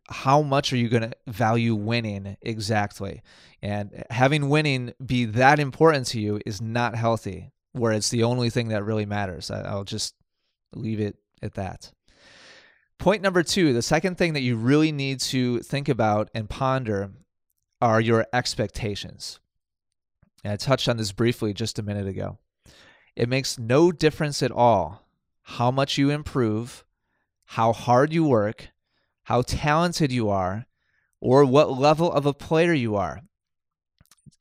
how 0.08 0.42
much 0.42 0.72
are 0.72 0.76
you 0.76 0.88
going 0.88 1.10
to 1.10 1.16
value 1.26 1.74
winning 1.74 2.36
exactly? 2.42 3.22
And 3.62 4.04
having 4.10 4.48
winning 4.48 4.94
be 5.04 5.24
that 5.26 5.58
important 5.58 6.06
to 6.08 6.20
you 6.20 6.40
is 6.44 6.60
not 6.60 6.94
healthy 6.94 7.52
where 7.72 7.92
it's 7.92 8.08
the 8.08 8.24
only 8.24 8.50
thing 8.50 8.68
that 8.68 8.84
really 8.84 9.06
matters. 9.06 9.50
I'll 9.50 9.84
just 9.84 10.14
leave 10.74 11.00
it 11.00 11.16
at 11.42 11.54
that. 11.54 11.92
Point 12.98 13.22
number 13.22 13.42
two 13.42 13.72
the 13.72 13.82
second 13.82 14.16
thing 14.16 14.32
that 14.32 14.40
you 14.40 14.56
really 14.56 14.90
need 14.92 15.20
to 15.20 15.60
think 15.60 15.88
about 15.88 16.30
and 16.34 16.48
ponder 16.48 17.10
are 17.80 18.00
your 18.00 18.26
expectations. 18.32 19.38
And 20.42 20.52
I 20.52 20.56
touched 20.56 20.88
on 20.88 20.96
this 20.96 21.12
briefly 21.12 21.52
just 21.52 21.78
a 21.78 21.82
minute 21.82 22.06
ago. 22.06 22.38
It 23.14 23.28
makes 23.28 23.58
no 23.58 23.92
difference 23.92 24.42
at 24.42 24.50
all 24.50 25.06
how 25.42 25.70
much 25.70 25.98
you 25.98 26.10
improve, 26.10 26.84
how 27.44 27.72
hard 27.72 28.12
you 28.12 28.24
work, 28.24 28.68
how 29.26 29.42
talented 29.42 30.10
you 30.10 30.28
are, 30.28 30.66
or 31.20 31.44
what 31.44 31.78
level 31.78 32.10
of 32.10 32.26
a 32.26 32.34
player 32.34 32.72
you 32.72 32.96
are. 32.96 33.20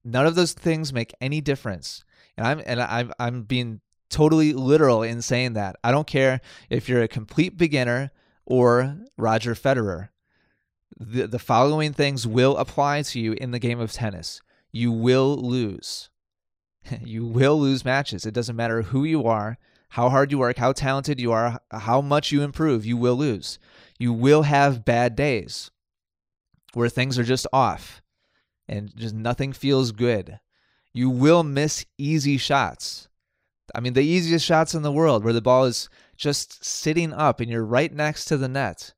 None 0.04 0.26
of 0.26 0.36
those 0.36 0.54
things 0.54 0.92
make 0.92 1.14
any 1.22 1.42
difference 1.42 2.04
and 2.38 2.48
I'm 2.48 2.62
and 2.66 2.82
I'm 2.82 3.14
I'm 3.20 3.44
being 3.44 3.82
totally 4.10 4.54
literal 4.54 5.04
in 5.04 5.22
saying 5.22 5.54
that. 5.54 5.76
I 5.84 5.92
don't 5.92 6.08
care 6.08 6.42
if 6.70 6.88
you're 6.88 7.04
a 7.04 7.08
complete 7.08 7.58
beginner 7.58 8.12
or 8.46 8.98
Roger 9.18 9.56
Federer. 9.56 10.10
The 10.98 11.28
the 11.28 11.40
following 11.40 11.94
things 11.94 12.28
will 12.28 12.58
apply 12.58 13.02
to 13.04 13.20
you 13.20 13.34
in 13.34 13.52
the 13.52 13.60
game 13.60 13.80
of 13.80 13.92
tennis. 13.92 14.42
You 14.72 14.92
will 14.92 15.38
lose. 15.38 16.10
you 17.02 17.26
will 17.26 17.60
lose 17.60 17.86
matches. 17.86 18.26
It 18.26 18.34
doesn't 18.34 18.56
matter 18.56 18.84
who 18.84 19.04
you 19.04 19.24
are, 19.24 19.58
how 19.90 20.10
hard 20.10 20.32
you 20.32 20.40
work, 20.40 20.58
how 20.58 20.74
talented 20.74 21.20
you 21.20 21.32
are, 21.32 21.60
how 21.72 22.02
much 22.02 22.32
you 22.32 22.42
improve, 22.42 22.86
you 22.86 22.98
will 22.98 23.16
lose. 23.16 23.58
You 24.00 24.14
will 24.14 24.44
have 24.44 24.86
bad 24.86 25.16
days 25.16 25.72
where 26.74 26.90
things 26.90 27.18
are 27.18 27.24
just 27.24 27.48
off 27.54 28.02
and 28.68 28.96
just 28.96 29.16
nothing 29.16 29.54
feels 29.54 29.92
good. 29.92 30.40
You 30.94 31.10
will 31.10 31.44
miss 31.44 31.86
easy 31.98 32.38
shots. 32.38 33.08
I 33.74 33.80
mean, 33.80 33.94
the 33.94 34.02
easiest 34.02 34.46
shots 34.46 34.76
in 34.76 34.84
the 34.84 34.92
world 34.92 35.24
where 35.24 35.34
the 35.34 35.42
ball 35.42 35.66
is 35.66 35.90
just 36.16 36.64
sitting 36.64 37.14
up 37.14 37.40
and 37.40 37.50
you're 37.50 37.66
right 37.66 37.94
next 37.94 38.26
to 38.26 38.38
the 38.38 38.48
net. 38.48 38.94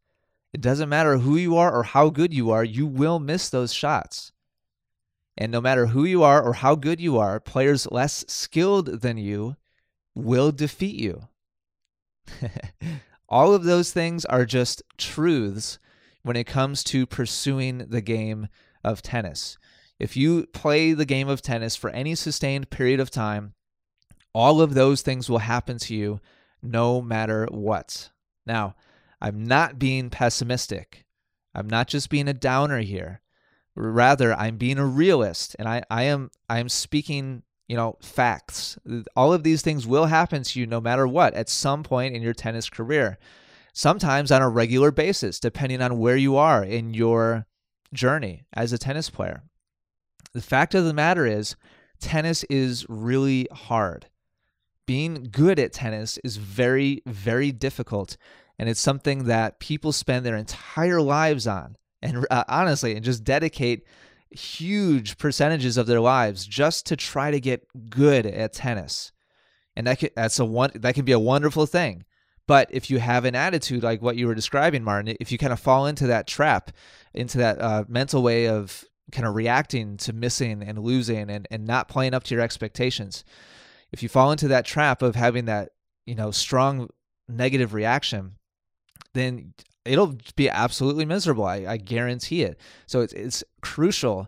It 0.53 0.61
doesn't 0.61 0.89
matter 0.89 1.17
who 1.17 1.35
you 1.35 1.55
are 1.57 1.73
or 1.73 1.83
how 1.83 2.09
good 2.09 2.33
you 2.33 2.51
are, 2.51 2.63
you 2.63 2.85
will 2.85 3.19
miss 3.19 3.49
those 3.49 3.73
shots. 3.73 4.31
And 5.37 5.51
no 5.51 5.61
matter 5.61 5.87
who 5.87 6.03
you 6.03 6.23
are 6.23 6.41
or 6.41 6.53
how 6.53 6.75
good 6.75 6.99
you 6.99 7.17
are, 7.17 7.39
players 7.39 7.87
less 7.91 8.25
skilled 8.27 9.01
than 9.01 9.17
you 9.17 9.55
will 10.15 10.51
defeat 10.51 10.95
you. 10.95 11.27
All 13.29 13.53
of 13.53 13.63
those 13.63 13.91
things 13.91 14.25
are 14.25 14.45
just 14.45 14.81
truths 14.97 15.79
when 16.23 16.35
it 16.35 16.45
comes 16.45 16.83
to 16.85 17.05
pursuing 17.05 17.79
the 17.89 18.01
game 18.01 18.47
of 18.83 19.01
tennis. 19.01 19.57
If 19.99 20.15
you 20.15 20.45
play 20.47 20.93
the 20.93 21.05
game 21.05 21.27
of 21.27 21.41
tennis 21.41 21.75
for 21.75 21.89
any 21.89 22.15
sustained 22.15 22.69
period 22.69 22.99
of 22.99 23.09
time, 23.09 23.53
all 24.33 24.61
of 24.61 24.73
those 24.73 25.01
things 25.01 25.29
will 25.29 25.39
happen 25.39 25.77
to 25.79 25.95
you 25.95 26.19
no 26.61 27.01
matter 27.01 27.47
what. 27.49 28.11
Now, 28.45 28.75
I'm 29.19 29.43
not 29.43 29.79
being 29.79 30.09
pessimistic. 30.09 31.05
I'm 31.55 31.67
not 31.67 31.87
just 31.87 32.09
being 32.09 32.27
a 32.27 32.33
downer 32.33 32.79
here. 32.79 33.21
Rather, 33.75 34.33
I'm 34.33 34.57
being 34.57 34.77
a 34.77 34.85
realist 34.85 35.55
and 35.57 35.67
I, 35.67 35.83
I 35.89 36.03
am 36.03 36.31
I 36.49 36.59
am 36.59 36.69
speaking 36.69 37.43
you 37.67 37.75
know, 37.75 37.97
facts. 38.01 38.77
All 39.15 39.33
of 39.33 39.43
these 39.43 39.61
things 39.61 39.85
will 39.85 40.05
happen 40.05 40.43
to 40.43 40.59
you 40.59 40.65
no 40.65 40.79
matter 40.79 41.07
what 41.07 41.33
at 41.33 41.49
some 41.49 41.83
point 41.83 42.15
in 42.15 42.21
your 42.21 42.33
tennis 42.33 42.69
career. 42.69 43.17
Sometimes 43.73 44.31
on 44.31 44.41
a 44.41 44.49
regular 44.49 44.91
basis, 44.91 45.39
depending 45.39 45.81
on 45.81 45.99
where 45.99 46.15
you 46.15 46.35
are 46.35 46.63
in 46.63 46.93
your 46.93 47.45
journey 47.93 48.45
as 48.53 48.73
a 48.73 48.77
tennis 48.77 49.09
player. 49.09 49.43
The 50.33 50.41
fact 50.41 50.75
of 50.75 50.85
the 50.85 50.93
matter 50.93 51.25
is, 51.25 51.55
tennis 51.99 52.43
is 52.45 52.85
really 52.89 53.47
hard. 53.51 54.07
Being 54.85 55.27
good 55.31 55.59
at 55.59 55.73
tennis 55.73 56.17
is 56.23 56.37
very, 56.37 57.01
very 57.05 57.51
difficult. 57.51 58.17
And 58.57 58.69
it's 58.69 58.79
something 58.79 59.25
that 59.25 59.59
people 59.59 59.91
spend 59.91 60.25
their 60.25 60.37
entire 60.37 61.01
lives 61.01 61.45
on. 61.45 61.75
And 62.01 62.25
uh, 62.31 62.43
honestly, 62.47 62.95
and 62.95 63.03
just 63.03 63.23
dedicate 63.23 63.83
huge 64.31 65.17
percentages 65.17 65.77
of 65.77 65.87
their 65.87 66.01
lives 66.01 66.45
just 66.45 66.85
to 66.87 66.95
try 66.95 67.31
to 67.31 67.39
get 67.39 67.67
good 67.89 68.25
at 68.25 68.53
tennis. 68.53 69.11
And 69.75 69.87
that 69.87 69.99
can, 69.99 70.09
that's 70.15 70.39
a 70.39 70.45
one 70.45 70.71
that 70.75 70.95
can 70.95 71.05
be 71.05 71.11
a 71.11 71.19
wonderful 71.19 71.65
thing. 71.65 72.03
But 72.47 72.69
if 72.71 72.89
you 72.89 72.99
have 72.99 73.25
an 73.25 73.35
attitude 73.35 73.83
like 73.83 74.01
what 74.01 74.15
you 74.15 74.25
were 74.25 74.35
describing, 74.35 74.83
Martin, 74.83 75.15
if 75.19 75.31
you 75.31 75.37
kind 75.37 75.53
of 75.53 75.59
fall 75.59 75.85
into 75.85 76.07
that 76.07 76.27
trap, 76.27 76.71
into 77.13 77.37
that 77.39 77.61
uh, 77.61 77.83
mental 77.87 78.23
way 78.23 78.47
of 78.47 78.85
kind 79.11 79.27
of 79.27 79.35
reacting 79.35 79.97
to 79.97 80.13
missing 80.13 80.63
and 80.63 80.79
losing 80.79 81.29
and, 81.29 81.47
and 81.51 81.65
not 81.65 81.89
playing 81.89 82.13
up 82.13 82.23
to 82.23 82.35
your 82.35 82.43
expectations, 82.43 83.25
if 83.91 84.01
you 84.01 84.09
fall 84.09 84.31
into 84.31 84.47
that 84.47 84.65
trap 84.65 85.01
of 85.01 85.15
having 85.15 85.45
that, 85.45 85.69
you 86.05 86.15
know, 86.15 86.31
strong 86.31 86.89
negative 87.27 87.73
reaction, 87.73 88.35
then 89.13 89.53
it'll 89.87 90.17
be 90.35 90.49
absolutely 90.49 91.05
miserable. 91.05 91.45
I, 91.45 91.65
I 91.67 91.77
guarantee 91.77 92.43
it. 92.43 92.59
So 92.85 93.01
it's 93.01 93.13
it's 93.13 93.43
crucial 93.61 94.27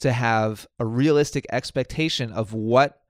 to 0.00 0.12
have 0.12 0.66
a 0.78 0.86
realistic 0.86 1.46
expectation 1.50 2.32
of 2.32 2.52
what 2.52 3.02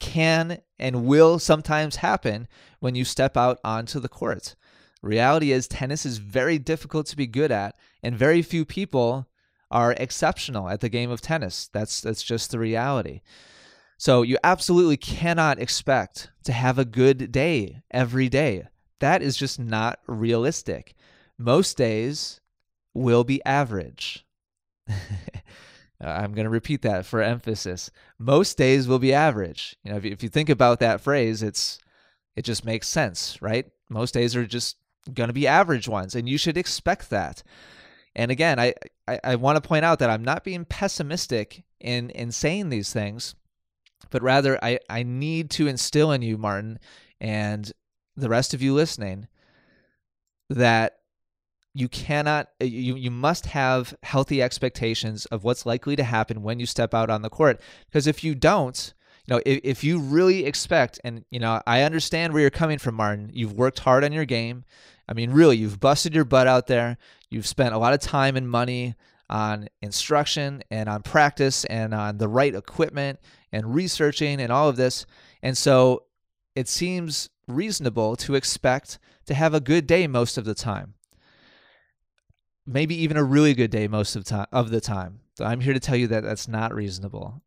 can 0.00 0.60
and 0.78 1.04
will 1.04 1.38
sometimes 1.38 1.96
happen 1.96 2.48
when 2.80 2.94
you 2.94 3.04
step 3.04 3.36
out 3.36 3.58
onto 3.64 4.00
the 4.00 4.08
court. 4.08 4.54
Reality 5.02 5.52
is 5.52 5.68
tennis 5.68 6.04
is 6.04 6.18
very 6.18 6.58
difficult 6.58 7.06
to 7.06 7.16
be 7.16 7.26
good 7.26 7.52
at, 7.52 7.76
and 8.02 8.16
very 8.16 8.42
few 8.42 8.64
people 8.64 9.28
are 9.70 9.92
exceptional 9.92 10.68
at 10.68 10.80
the 10.80 10.88
game 10.88 11.10
of 11.10 11.20
tennis. 11.20 11.68
That's 11.72 12.00
that's 12.00 12.22
just 12.22 12.50
the 12.50 12.58
reality. 12.58 13.20
So 13.96 14.22
you 14.22 14.38
absolutely 14.44 14.96
cannot 14.96 15.58
expect 15.58 16.30
to 16.44 16.52
have 16.52 16.78
a 16.78 16.84
good 16.84 17.32
day 17.32 17.82
every 17.90 18.28
day. 18.28 18.68
That 19.00 19.22
is 19.22 19.36
just 19.36 19.58
not 19.58 19.98
realistic 20.06 20.94
most 21.38 21.76
days 21.76 22.40
will 22.94 23.24
be 23.24 23.44
average. 23.44 24.24
I'm 26.00 26.32
going 26.32 26.44
to 26.44 26.50
repeat 26.50 26.82
that 26.82 27.06
for 27.06 27.22
emphasis. 27.22 27.90
Most 28.18 28.56
days 28.56 28.86
will 28.86 28.98
be 28.98 29.12
average. 29.12 29.76
You 29.82 29.90
know, 29.90 29.96
if 29.96 30.04
you, 30.04 30.12
if 30.12 30.22
you 30.22 30.28
think 30.28 30.48
about 30.48 30.80
that 30.80 31.00
phrase, 31.00 31.42
it's 31.42 31.78
it 32.36 32.42
just 32.42 32.64
makes 32.64 32.86
sense, 32.86 33.40
right? 33.42 33.66
Most 33.88 34.14
days 34.14 34.36
are 34.36 34.46
just 34.46 34.76
going 35.12 35.28
to 35.28 35.32
be 35.34 35.46
average 35.46 35.88
ones, 35.88 36.14
and 36.14 36.28
you 36.28 36.38
should 36.38 36.56
expect 36.56 37.10
that. 37.10 37.42
And 38.14 38.30
again, 38.30 38.60
I, 38.60 38.74
I, 39.08 39.20
I 39.24 39.34
want 39.36 39.62
to 39.62 39.68
point 39.68 39.84
out 39.84 39.98
that 39.98 40.10
I'm 40.10 40.24
not 40.24 40.44
being 40.44 40.64
pessimistic 40.64 41.64
in 41.80 42.10
in 42.10 42.30
saying 42.30 42.68
these 42.68 42.92
things, 42.92 43.34
but 44.10 44.22
rather 44.22 44.62
I, 44.62 44.78
I 44.88 45.02
need 45.02 45.50
to 45.52 45.66
instill 45.66 46.12
in 46.12 46.22
you, 46.22 46.38
Martin, 46.38 46.78
and 47.20 47.72
the 48.16 48.28
rest 48.28 48.54
of 48.54 48.62
you 48.62 48.72
listening, 48.74 49.26
that 50.48 50.97
you 51.74 51.88
cannot 51.88 52.48
uh, 52.60 52.64
you 52.64 52.96
you 52.96 53.10
must 53.10 53.46
have 53.46 53.94
healthy 54.02 54.42
expectations 54.42 55.26
of 55.26 55.44
what's 55.44 55.66
likely 55.66 55.96
to 55.96 56.04
happen 56.04 56.42
when 56.42 56.58
you 56.58 56.66
step 56.66 56.94
out 56.94 57.10
on 57.10 57.22
the 57.22 57.30
court. 57.30 57.60
Because 57.86 58.06
if 58.06 58.24
you 58.24 58.34
don't 58.34 58.94
you 59.26 59.34
know 59.34 59.42
if, 59.44 59.60
if 59.62 59.84
you 59.84 59.98
really 59.98 60.44
expect 60.44 60.98
and 61.04 61.24
you 61.30 61.38
know 61.38 61.60
i 61.66 61.82
understand 61.82 62.32
where 62.32 62.42
you're 62.42 62.50
coming 62.50 62.78
from 62.78 62.94
martin. 62.94 63.30
You've 63.32 63.52
worked 63.52 63.80
hard 63.80 64.04
on 64.04 64.12
your 64.12 64.24
game. 64.24 64.64
I 65.08 65.12
mean 65.12 65.30
really 65.30 65.56
you've 65.56 65.80
busted 65.80 66.14
your 66.14 66.24
butt 66.24 66.46
out 66.46 66.66
there. 66.66 66.98
You've 67.30 67.46
spent 67.46 67.74
a 67.74 67.78
lot 67.78 67.92
of 67.92 68.00
time 68.00 68.36
and 68.36 68.50
money 68.50 68.94
on 69.30 69.68
instruction 69.82 70.62
and 70.70 70.88
on 70.88 71.02
practice 71.02 71.64
and 71.66 71.94
on 71.94 72.18
the 72.18 72.28
right 72.28 72.54
equipment 72.54 73.18
and 73.52 73.74
researching 73.74 74.40
and 74.40 74.50
all 74.50 74.68
of 74.70 74.76
this. 74.76 75.04
And 75.42 75.56
so 75.56 76.04
it 76.56 76.66
seems 76.66 77.28
reasonable 77.46 78.16
to 78.16 78.34
expect 78.34 78.98
to 79.26 79.34
have 79.34 79.52
a 79.52 79.60
good 79.60 79.86
day 79.86 80.06
most 80.06 80.38
of 80.38 80.44
the 80.44 80.54
time 80.54 80.94
maybe 82.68 82.94
even 83.02 83.16
a 83.16 83.24
really 83.24 83.54
good 83.54 83.70
day 83.70 83.88
most 83.88 84.14
of 84.14 84.24
time 84.24 84.46
of 84.52 84.70
the 84.70 84.80
time. 84.80 85.20
I'm 85.40 85.60
here 85.60 85.72
to 85.72 85.80
tell 85.80 85.96
you 85.96 86.08
that 86.08 86.24
that's 86.24 86.48
not 86.48 86.74
reasonable, 86.74 87.42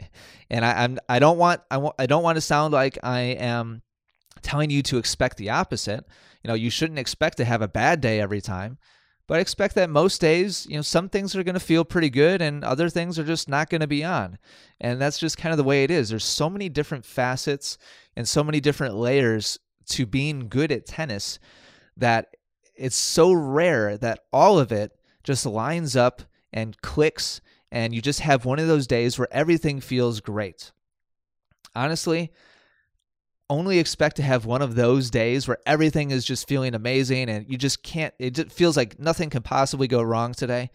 and 0.50 0.64
I, 0.64 0.84
I'm 0.84 0.98
I 1.08 1.18
don't 1.18 1.38
want 1.38 1.60
I 1.70 1.78
want 1.78 1.94
I 1.98 2.06
don't 2.06 2.22
want 2.22 2.36
to 2.36 2.40
sound 2.40 2.72
like 2.72 2.98
I 3.02 3.20
am 3.20 3.82
telling 4.42 4.70
you 4.70 4.82
to 4.82 4.98
expect 4.98 5.36
the 5.36 5.50
opposite. 5.50 6.04
You 6.42 6.48
know, 6.48 6.54
you 6.54 6.70
shouldn't 6.70 6.98
expect 6.98 7.36
to 7.38 7.44
have 7.44 7.62
a 7.62 7.68
bad 7.68 8.00
day 8.00 8.20
every 8.20 8.40
time, 8.40 8.78
but 9.26 9.38
I 9.38 9.40
expect 9.40 9.74
that 9.74 9.90
most 9.90 10.20
days, 10.20 10.66
you 10.68 10.76
know, 10.76 10.82
some 10.82 11.08
things 11.08 11.34
are 11.34 11.42
going 11.42 11.54
to 11.54 11.60
feel 11.60 11.84
pretty 11.84 12.10
good 12.10 12.40
and 12.40 12.62
other 12.62 12.88
things 12.88 13.18
are 13.18 13.24
just 13.24 13.48
not 13.48 13.68
going 13.68 13.80
to 13.80 13.86
be 13.86 14.04
on. 14.04 14.38
And 14.80 15.00
that's 15.00 15.18
just 15.18 15.38
kind 15.38 15.52
of 15.52 15.56
the 15.56 15.64
way 15.64 15.82
it 15.82 15.90
is. 15.90 16.10
There's 16.10 16.24
so 16.24 16.48
many 16.48 16.68
different 16.68 17.04
facets 17.04 17.76
and 18.16 18.28
so 18.28 18.44
many 18.44 18.60
different 18.60 18.94
layers 18.94 19.58
to 19.86 20.06
being 20.06 20.48
good 20.48 20.70
at 20.70 20.86
tennis 20.86 21.40
that 21.96 22.35
it's 22.76 22.96
so 22.96 23.32
rare 23.32 23.96
that 23.98 24.20
all 24.32 24.58
of 24.58 24.72
it 24.72 24.92
just 25.24 25.46
lines 25.46 25.96
up 25.96 26.22
and 26.52 26.80
clicks 26.82 27.40
and 27.72 27.94
you 27.94 28.00
just 28.00 28.20
have 28.20 28.44
one 28.44 28.58
of 28.58 28.68
those 28.68 28.86
days 28.86 29.18
where 29.18 29.28
everything 29.30 29.80
feels 29.80 30.20
great. 30.20 30.72
Honestly, 31.74 32.32
only 33.50 33.78
expect 33.78 34.16
to 34.16 34.22
have 34.22 34.44
one 34.44 34.62
of 34.62 34.74
those 34.74 35.10
days 35.10 35.46
where 35.46 35.58
everything 35.66 36.10
is 36.10 36.24
just 36.24 36.48
feeling 36.48 36.74
amazing 36.74 37.28
and 37.28 37.48
you 37.48 37.56
just 37.56 37.82
can't 37.82 38.14
it 38.18 38.34
just 38.34 38.50
feels 38.50 38.76
like 38.76 38.98
nothing 38.98 39.30
can 39.30 39.42
possibly 39.42 39.86
go 39.86 40.02
wrong 40.02 40.32
today. 40.32 40.70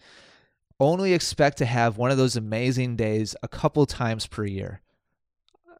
Only 0.80 1.12
expect 1.12 1.58
to 1.58 1.66
have 1.66 1.98
one 1.98 2.10
of 2.10 2.16
those 2.16 2.36
amazing 2.36 2.96
days 2.96 3.36
a 3.42 3.48
couple 3.48 3.86
times 3.86 4.26
per 4.26 4.44
year 4.44 4.80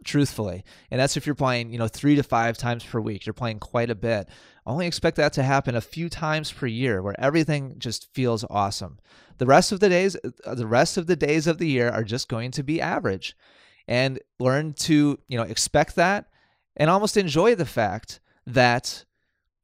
truthfully. 0.05 0.64
And 0.91 1.00
that's 1.00 1.17
if 1.17 1.26
you're 1.26 1.35
playing, 1.35 1.71
you 1.71 1.79
know, 1.79 1.88
three 1.88 2.17
to 2.17 2.23
five 2.23 2.59
times 2.59 2.85
per 2.85 3.00
week. 3.00 3.26
You're 3.26 3.35
playing 3.35 3.61
quite 3.61 3.91
a 3.91 3.95
bit. 3.95 4.29
Only 4.64 4.87
expect 4.87 5.16
that 5.16 5.33
to 5.35 5.42
happen 5.42 5.75
a 5.75 5.81
few 5.81 6.09
times 6.09 6.52
per 6.52 6.66
year 6.66 7.02
where 7.02 7.19
everything 7.21 7.75
just 7.78 8.12
feels 8.14 8.45
awesome. 8.49 8.99
The 9.38 9.47
rest 9.47 9.73
of 9.73 9.81
the 9.81 9.88
days, 9.88 10.16
uh, 10.45 10.54
the 10.54 10.66
rest 10.66 10.97
of 10.97 11.07
the 11.07 11.16
days 11.16 11.47
of 11.47 11.59
the 11.59 11.66
year 11.66 11.88
are 11.88 12.04
just 12.04 12.28
going 12.28 12.52
to 12.52 12.62
be 12.62 12.81
average. 12.81 13.37
And 13.88 14.21
learn 14.38 14.75
to, 14.75 15.19
you 15.26 15.37
know, 15.37 15.42
expect 15.42 15.97
that 15.97 16.26
and 16.76 16.88
almost 16.88 17.16
enjoy 17.16 17.57
the 17.57 17.66
fact 17.66 18.21
that 18.47 19.04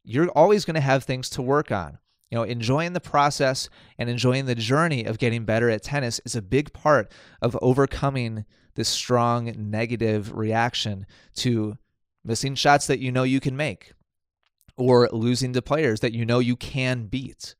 you're 0.03 0.29
always 0.31 0.65
going 0.65 0.75
to 0.75 0.81
have 0.81 1.05
things 1.05 1.31
to 1.31 1.43
work 1.43 1.71
on. 1.71 1.99
You 2.31 2.37
know, 2.37 2.43
enjoying 2.43 2.93
the 2.93 3.01
process 3.01 3.71
and 3.97 4.11
enjoying 4.11 4.47
the 4.47 4.57
journey 4.57 5.05
of 5.05 5.19
getting 5.19 5.45
better 5.45 5.71
at 5.71 5.85
tennis 5.85 6.21
is 6.25 6.35
a 6.35 6.43
big 6.43 6.73
part 6.73 7.11
of 7.41 7.57
overcoming 7.63 8.45
this 8.75 8.89
strong 8.89 9.53
negative 9.57 10.37
reaction 10.37 11.07
to 11.37 11.79
missing 12.25 12.55
shots 12.55 12.87
that 12.89 12.99
you 12.99 13.13
know 13.13 13.23
you 13.23 13.41
can 13.41 13.57
make 13.57 13.93
or 14.79 15.09
losing 15.13 15.53
to 15.53 15.63
players 15.63 16.01
that 16.01 16.15
you 16.15 16.25
know 16.25 16.39
you 16.39 16.57
can 16.57 17.07
beat. 17.07 17.55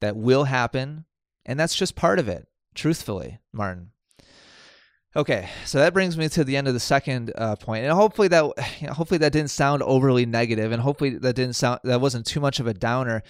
That 0.00 0.16
will 0.16 0.44
happen. 0.44 1.04
And 1.44 1.58
that's 1.58 1.74
just 1.74 1.96
part 1.96 2.18
of 2.18 2.28
it, 2.28 2.46
truthfully, 2.74 3.38
Martin. 3.52 3.90
Okay, 5.16 5.48
so 5.64 5.78
that 5.78 5.94
brings 5.94 6.16
me 6.16 6.28
to 6.28 6.44
the 6.44 6.56
end 6.56 6.68
of 6.68 6.74
the 6.74 6.80
second 6.80 7.32
uh, 7.34 7.56
point, 7.56 7.84
and 7.84 7.92
hopefully 7.92 8.28
that 8.28 8.44
you 8.80 8.86
know, 8.86 8.92
hopefully 8.92 9.18
that 9.18 9.32
didn't 9.32 9.50
sound 9.50 9.82
overly 9.82 10.26
negative, 10.26 10.70
and 10.70 10.82
hopefully 10.82 11.10
that 11.10 11.34
didn't 11.34 11.54
sound 11.54 11.80
that 11.84 12.00
wasn't 12.00 12.26
too 12.26 12.40
much 12.40 12.60
of 12.60 12.66
a 12.66 12.74
downer. 12.74 13.22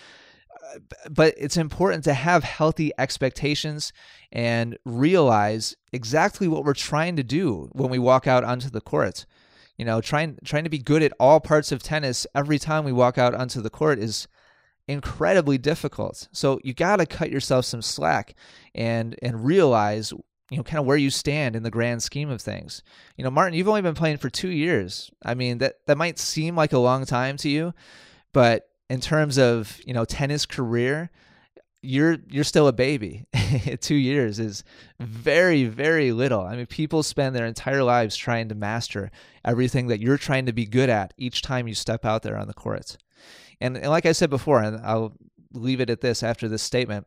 Uh, 0.53 0.79
but 1.09 1.35
it's 1.39 1.57
important 1.57 2.05
to 2.05 2.15
have 2.15 2.43
healthy 2.43 2.91
expectations 2.99 3.93
and 4.33 4.77
realize 4.85 5.77
exactly 5.93 6.49
what 6.49 6.65
we're 6.65 6.75
trying 6.75 7.17
to 7.17 7.23
do 7.23 7.71
when 7.73 7.91
we 7.91 7.99
walk 7.99 8.27
out 8.27 8.45
onto 8.45 8.69
the 8.69 8.81
court. 8.81 9.25
You 9.79 9.85
know, 9.85 10.01
trying 10.01 10.39
trying 10.45 10.65
to 10.65 10.71
be 10.71 10.79
good 10.79 11.03
at 11.03 11.13
all 11.19 11.41
parts 11.41 11.73
of 11.73 11.83
tennis 11.83 12.27
every 12.35 12.59
time 12.59 12.85
we 12.85 12.93
walk 12.93 13.17
out 13.17 13.35
onto 13.35 13.63
the 13.63 13.71
court 13.71 13.99
is 13.99 14.29
incredibly 14.89 15.57
difficult. 15.57 16.29
So 16.33 16.59
you 16.65 16.75
got 16.75 16.97
to 16.97 17.07
cut 17.07 17.31
yourself 17.31 17.65
some 17.65 17.83
slack 17.83 18.35
and 18.75 19.17
and 19.23 19.45
realize 19.45 20.13
you 20.51 20.57
know 20.57 20.65
kind 20.65 20.81
of 20.81 20.87
where 20.87 20.97
you 20.97 21.11
stand 21.11 21.55
in 21.55 21.63
the 21.63 21.71
grand 21.71 22.03
scheme 22.03 22.29
of 22.29 22.43
things. 22.43 22.83
You 23.17 23.25
know, 23.25 23.31
Martin, 23.31 23.55
you've 23.55 23.69
only 23.69 23.83
been 23.83 23.95
playing 23.95 24.17
for 24.19 24.31
2 24.31 24.49
years. 24.49 25.11
I 25.25 25.35
mean, 25.35 25.59
that 25.59 25.77
that 25.87 25.97
might 25.97 26.19
seem 26.19 26.57
like 26.57 26.73
a 26.73 26.79
long 26.79 27.07
time 27.07 27.37
to 27.39 27.49
you, 27.49 27.73
but 28.33 28.69
in 28.91 29.01
terms 29.01 29.39
of, 29.39 29.79
you 29.85 29.93
know, 29.95 30.05
tennis 30.05 30.47
career, 30.47 31.11
you're 31.83 32.19
you're 32.29 32.45
still 32.45 32.69
a 32.69 32.73
baby. 32.73 33.27
2 33.81 33.95
years 33.95 34.39
is 34.39 34.65
very 35.01 35.65
very 35.65 36.13
little. 36.13 36.43
I 36.43 36.57
mean, 36.57 36.67
people 36.67 37.03
spend 37.03 37.35
their 37.35 37.47
entire 37.47 37.83
lives 37.83 38.17
trying 38.17 38.49
to 38.49 38.55
master 38.55 39.11
everything 39.45 39.87
that 39.89 40.01
you're 40.01 40.19
trying 40.19 40.47
to 40.47 40.53
be 40.53 40.67
good 40.67 40.91
at 40.91 41.15
each 41.17 41.43
time 41.43 41.69
you 41.69 41.75
step 41.75 42.05
out 42.05 42.23
there 42.23 42.37
on 42.37 42.49
the 42.49 42.55
court. 42.55 42.97
And, 43.61 43.77
and 43.77 43.89
like 43.89 44.07
I 44.07 44.13
said 44.13 44.31
before, 44.31 44.63
and 44.63 44.81
I'll 44.85 45.15
leave 45.53 45.81
it 45.81 45.91
at 45.91 46.01
this 46.01 46.23
after 46.23 46.49
this 46.49 46.63
statement. 46.63 47.07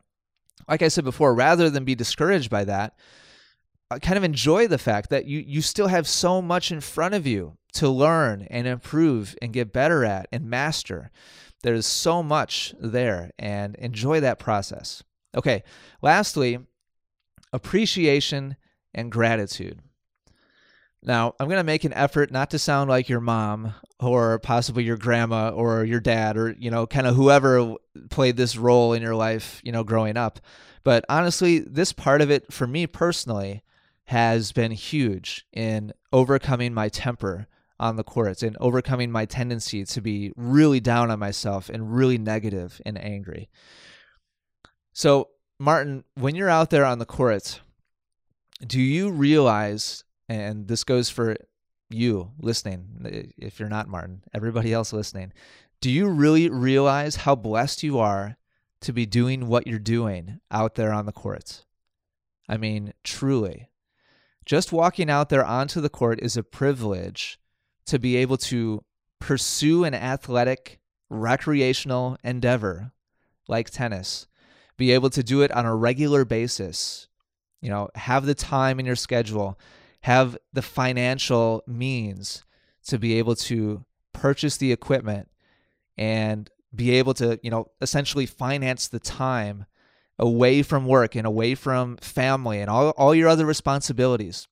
Like 0.68 0.82
I 0.82 0.88
said 0.88 1.04
before, 1.04 1.34
rather 1.34 1.70
than 1.70 1.84
be 1.84 1.94
discouraged 1.94 2.50
by 2.50 2.64
that, 2.64 2.94
uh, 3.90 3.98
kind 3.98 4.16
of 4.16 4.24
enjoy 4.24 4.68
the 4.68 4.78
fact 4.78 5.10
that 5.10 5.26
you 5.26 5.40
you 5.46 5.60
still 5.60 5.88
have 5.88 6.08
so 6.08 6.40
much 6.40 6.72
in 6.72 6.80
front 6.80 7.14
of 7.14 7.26
you 7.26 7.56
to 7.74 7.88
learn 7.88 8.46
and 8.50 8.66
improve 8.66 9.36
and 9.42 9.52
get 9.52 9.72
better 9.72 10.04
at 10.04 10.28
and 10.32 10.48
master. 10.48 11.10
There's 11.62 11.86
so 11.86 12.22
much 12.22 12.74
there 12.80 13.30
and 13.38 13.76
enjoy 13.76 14.20
that 14.20 14.38
process. 14.38 15.02
Okay, 15.34 15.62
lastly, 16.02 16.58
appreciation 17.52 18.56
and 18.94 19.10
gratitude. 19.10 19.80
Now, 21.04 21.34
I'm 21.40 21.48
going 21.48 21.58
to 21.58 21.64
make 21.64 21.84
an 21.84 21.92
effort 21.94 22.30
not 22.30 22.50
to 22.50 22.58
sound 22.58 22.88
like 22.88 23.08
your 23.08 23.20
mom 23.20 23.74
or 23.98 24.38
possibly 24.38 24.84
your 24.84 24.96
grandma 24.96 25.50
or 25.50 25.84
your 25.84 25.98
dad 25.98 26.36
or, 26.36 26.54
you 26.58 26.70
know, 26.70 26.86
kind 26.86 27.06
of 27.06 27.16
whoever 27.16 27.74
played 28.10 28.36
this 28.36 28.56
role 28.56 28.92
in 28.92 29.02
your 29.02 29.16
life, 29.16 29.60
you 29.64 29.72
know, 29.72 29.82
growing 29.82 30.16
up. 30.16 30.38
But 30.84 31.04
honestly, 31.08 31.58
this 31.58 31.92
part 31.92 32.20
of 32.20 32.30
it 32.30 32.52
for 32.52 32.66
me 32.68 32.86
personally 32.86 33.62
has 34.06 34.52
been 34.52 34.72
huge 34.72 35.44
in 35.52 35.92
overcoming 36.12 36.72
my 36.72 36.88
temper 36.88 37.48
on 37.82 37.96
the 37.96 38.04
courts 38.04 38.42
and 38.42 38.56
overcoming 38.60 39.10
my 39.10 39.26
tendency 39.26 39.84
to 39.84 40.00
be 40.00 40.32
really 40.36 40.80
down 40.80 41.10
on 41.10 41.18
myself 41.18 41.68
and 41.68 41.94
really 41.94 42.18
negative 42.18 42.80
and 42.86 42.96
angry. 43.02 43.50
So, 44.92 45.28
Martin, 45.58 46.04
when 46.14 46.34
you're 46.34 46.48
out 46.48 46.70
there 46.70 46.84
on 46.84 46.98
the 46.98 47.06
courts, 47.06 47.60
do 48.66 48.80
you 48.80 49.10
realize 49.10 50.04
and 50.28 50.68
this 50.68 50.84
goes 50.84 51.10
for 51.10 51.36
you 51.90 52.30
listening, 52.38 53.32
if 53.36 53.60
you're 53.60 53.68
not 53.68 53.88
Martin, 53.88 54.22
everybody 54.32 54.72
else 54.72 54.92
listening. 54.92 55.32
Do 55.80 55.90
you 55.90 56.08
really 56.08 56.48
realize 56.48 57.16
how 57.16 57.34
blessed 57.34 57.82
you 57.82 57.98
are 57.98 58.36
to 58.80 58.92
be 58.92 59.04
doing 59.04 59.46
what 59.46 59.66
you're 59.66 59.78
doing 59.78 60.40
out 60.50 60.74
there 60.74 60.92
on 60.92 61.06
the 61.06 61.12
courts? 61.12 61.66
I 62.48 62.56
mean, 62.56 62.92
truly. 63.04 63.68
Just 64.44 64.72
walking 64.72 65.10
out 65.10 65.28
there 65.28 65.44
onto 65.44 65.80
the 65.80 65.90
court 65.90 66.18
is 66.22 66.36
a 66.36 66.42
privilege 66.42 67.38
to 67.86 67.98
be 67.98 68.16
able 68.16 68.36
to 68.36 68.84
pursue 69.20 69.84
an 69.84 69.94
athletic, 69.94 70.80
recreational 71.10 72.16
endeavor 72.24 72.92
like 73.48 73.70
tennis, 73.70 74.26
be 74.76 74.92
able 74.92 75.10
to 75.10 75.22
do 75.22 75.42
it 75.42 75.52
on 75.52 75.66
a 75.66 75.74
regular 75.74 76.24
basis, 76.24 77.08
you 77.60 77.68
know, 77.68 77.88
have 77.94 78.26
the 78.26 78.34
time 78.34 78.80
in 78.80 78.86
your 78.86 78.96
schedule 78.96 79.58
have 80.02 80.36
the 80.52 80.62
financial 80.62 81.62
means 81.66 82.44
to 82.86 82.98
be 82.98 83.14
able 83.18 83.36
to 83.36 83.84
purchase 84.12 84.56
the 84.56 84.72
equipment 84.72 85.28
and 85.96 86.50
be 86.74 86.92
able 86.92 87.14
to, 87.14 87.38
you 87.42 87.50
know, 87.50 87.66
essentially 87.80 88.26
finance 88.26 88.88
the 88.88 88.98
time 88.98 89.64
away 90.18 90.62
from 90.62 90.86
work 90.86 91.14
and 91.14 91.26
away 91.26 91.54
from 91.54 91.96
family 91.98 92.60
and 92.60 92.68
all, 92.68 92.90
all 92.90 93.14
your 93.14 93.28
other 93.28 93.46
responsibilities 93.46 94.48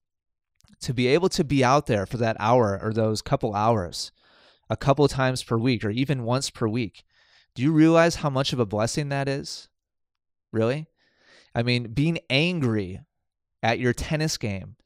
to 0.80 0.94
be 0.94 1.06
able 1.08 1.28
to 1.30 1.44
be 1.44 1.62
out 1.62 1.86
there 1.86 2.06
for 2.06 2.16
that 2.18 2.36
hour 2.40 2.78
or 2.82 2.92
those 2.92 3.22
couple 3.22 3.54
hours 3.54 4.12
a 4.68 4.76
couple 4.76 5.06
times 5.08 5.42
per 5.42 5.58
week 5.58 5.84
or 5.84 5.90
even 5.90 6.24
once 6.24 6.48
per 6.48 6.68
week. 6.68 7.04
Do 7.54 7.62
you 7.62 7.72
realize 7.72 8.16
how 8.16 8.30
much 8.30 8.52
of 8.52 8.60
a 8.60 8.66
blessing 8.66 9.08
that 9.08 9.28
is? 9.28 9.68
Really? 10.52 10.86
I 11.54 11.62
mean, 11.62 11.88
being 11.88 12.18
angry 12.30 13.00
at 13.62 13.80
your 13.80 13.92
tennis 13.92 14.38
game 14.38 14.76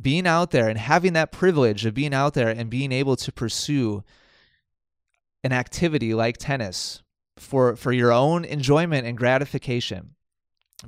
being 0.00 0.26
out 0.26 0.50
there 0.50 0.68
and 0.68 0.78
having 0.78 1.12
that 1.14 1.32
privilege 1.32 1.84
of 1.84 1.94
being 1.94 2.14
out 2.14 2.34
there 2.34 2.48
and 2.48 2.70
being 2.70 2.92
able 2.92 3.16
to 3.16 3.32
pursue 3.32 4.02
an 5.42 5.52
activity 5.52 6.14
like 6.14 6.36
tennis 6.36 7.02
for 7.36 7.76
for 7.76 7.92
your 7.92 8.12
own 8.12 8.44
enjoyment 8.44 9.06
and 9.06 9.16
gratification 9.16 10.14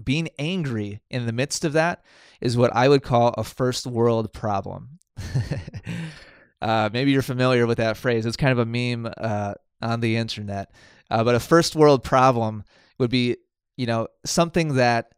being 0.03 0.29
angry 0.39 1.01
in 1.11 1.27
the 1.27 1.33
midst 1.33 1.65
of 1.65 1.73
that 1.73 2.03
is 2.41 2.57
what 2.57 2.75
i 2.75 2.89
would 2.89 3.03
call 3.03 3.29
a 3.37 3.45
first 3.45 3.87
world 3.87 4.33
problem 4.33 4.99
uh, 6.63 6.89
maybe 6.93 7.11
you're 7.11 7.23
familiar 7.23 7.67
with 7.67 7.79
that 7.79 7.97
phrase 7.97 8.27
it's 8.27 8.37
kind 8.37 8.53
of 8.53 8.59
a 8.59 8.67
meme 8.67 9.13
uh, 9.19 9.55
on 9.81 10.01
the 10.01 10.17
internet 10.17 10.71
uh, 11.11 11.23
but 11.23 11.35
a 11.35 11.41
first 11.41 11.77
world 11.77 12.03
problem 12.03 12.65
would 12.99 13.11
be 13.11 13.37
you 13.77 13.87
know 13.87 14.07
something 14.25 14.75
that 14.75 15.13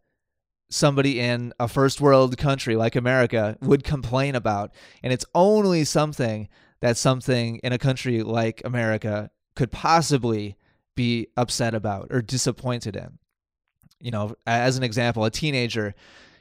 somebody 0.74 1.20
in 1.20 1.52
a 1.60 1.68
first 1.68 2.00
world 2.00 2.36
country 2.36 2.76
like 2.76 2.96
America 2.96 3.56
would 3.62 3.84
complain 3.84 4.34
about. 4.34 4.74
And 5.02 5.12
it's 5.12 5.24
only 5.34 5.84
something 5.84 6.48
that 6.80 6.96
something 6.96 7.56
in 7.62 7.72
a 7.72 7.78
country 7.78 8.22
like 8.22 8.60
America 8.64 9.30
could 9.54 9.70
possibly 9.70 10.56
be 10.96 11.28
upset 11.36 11.74
about 11.74 12.08
or 12.10 12.22
disappointed 12.22 12.96
in. 12.96 13.18
You 14.00 14.10
know, 14.10 14.34
as 14.46 14.76
an 14.76 14.82
example, 14.82 15.24
a 15.24 15.30
teenager 15.30 15.94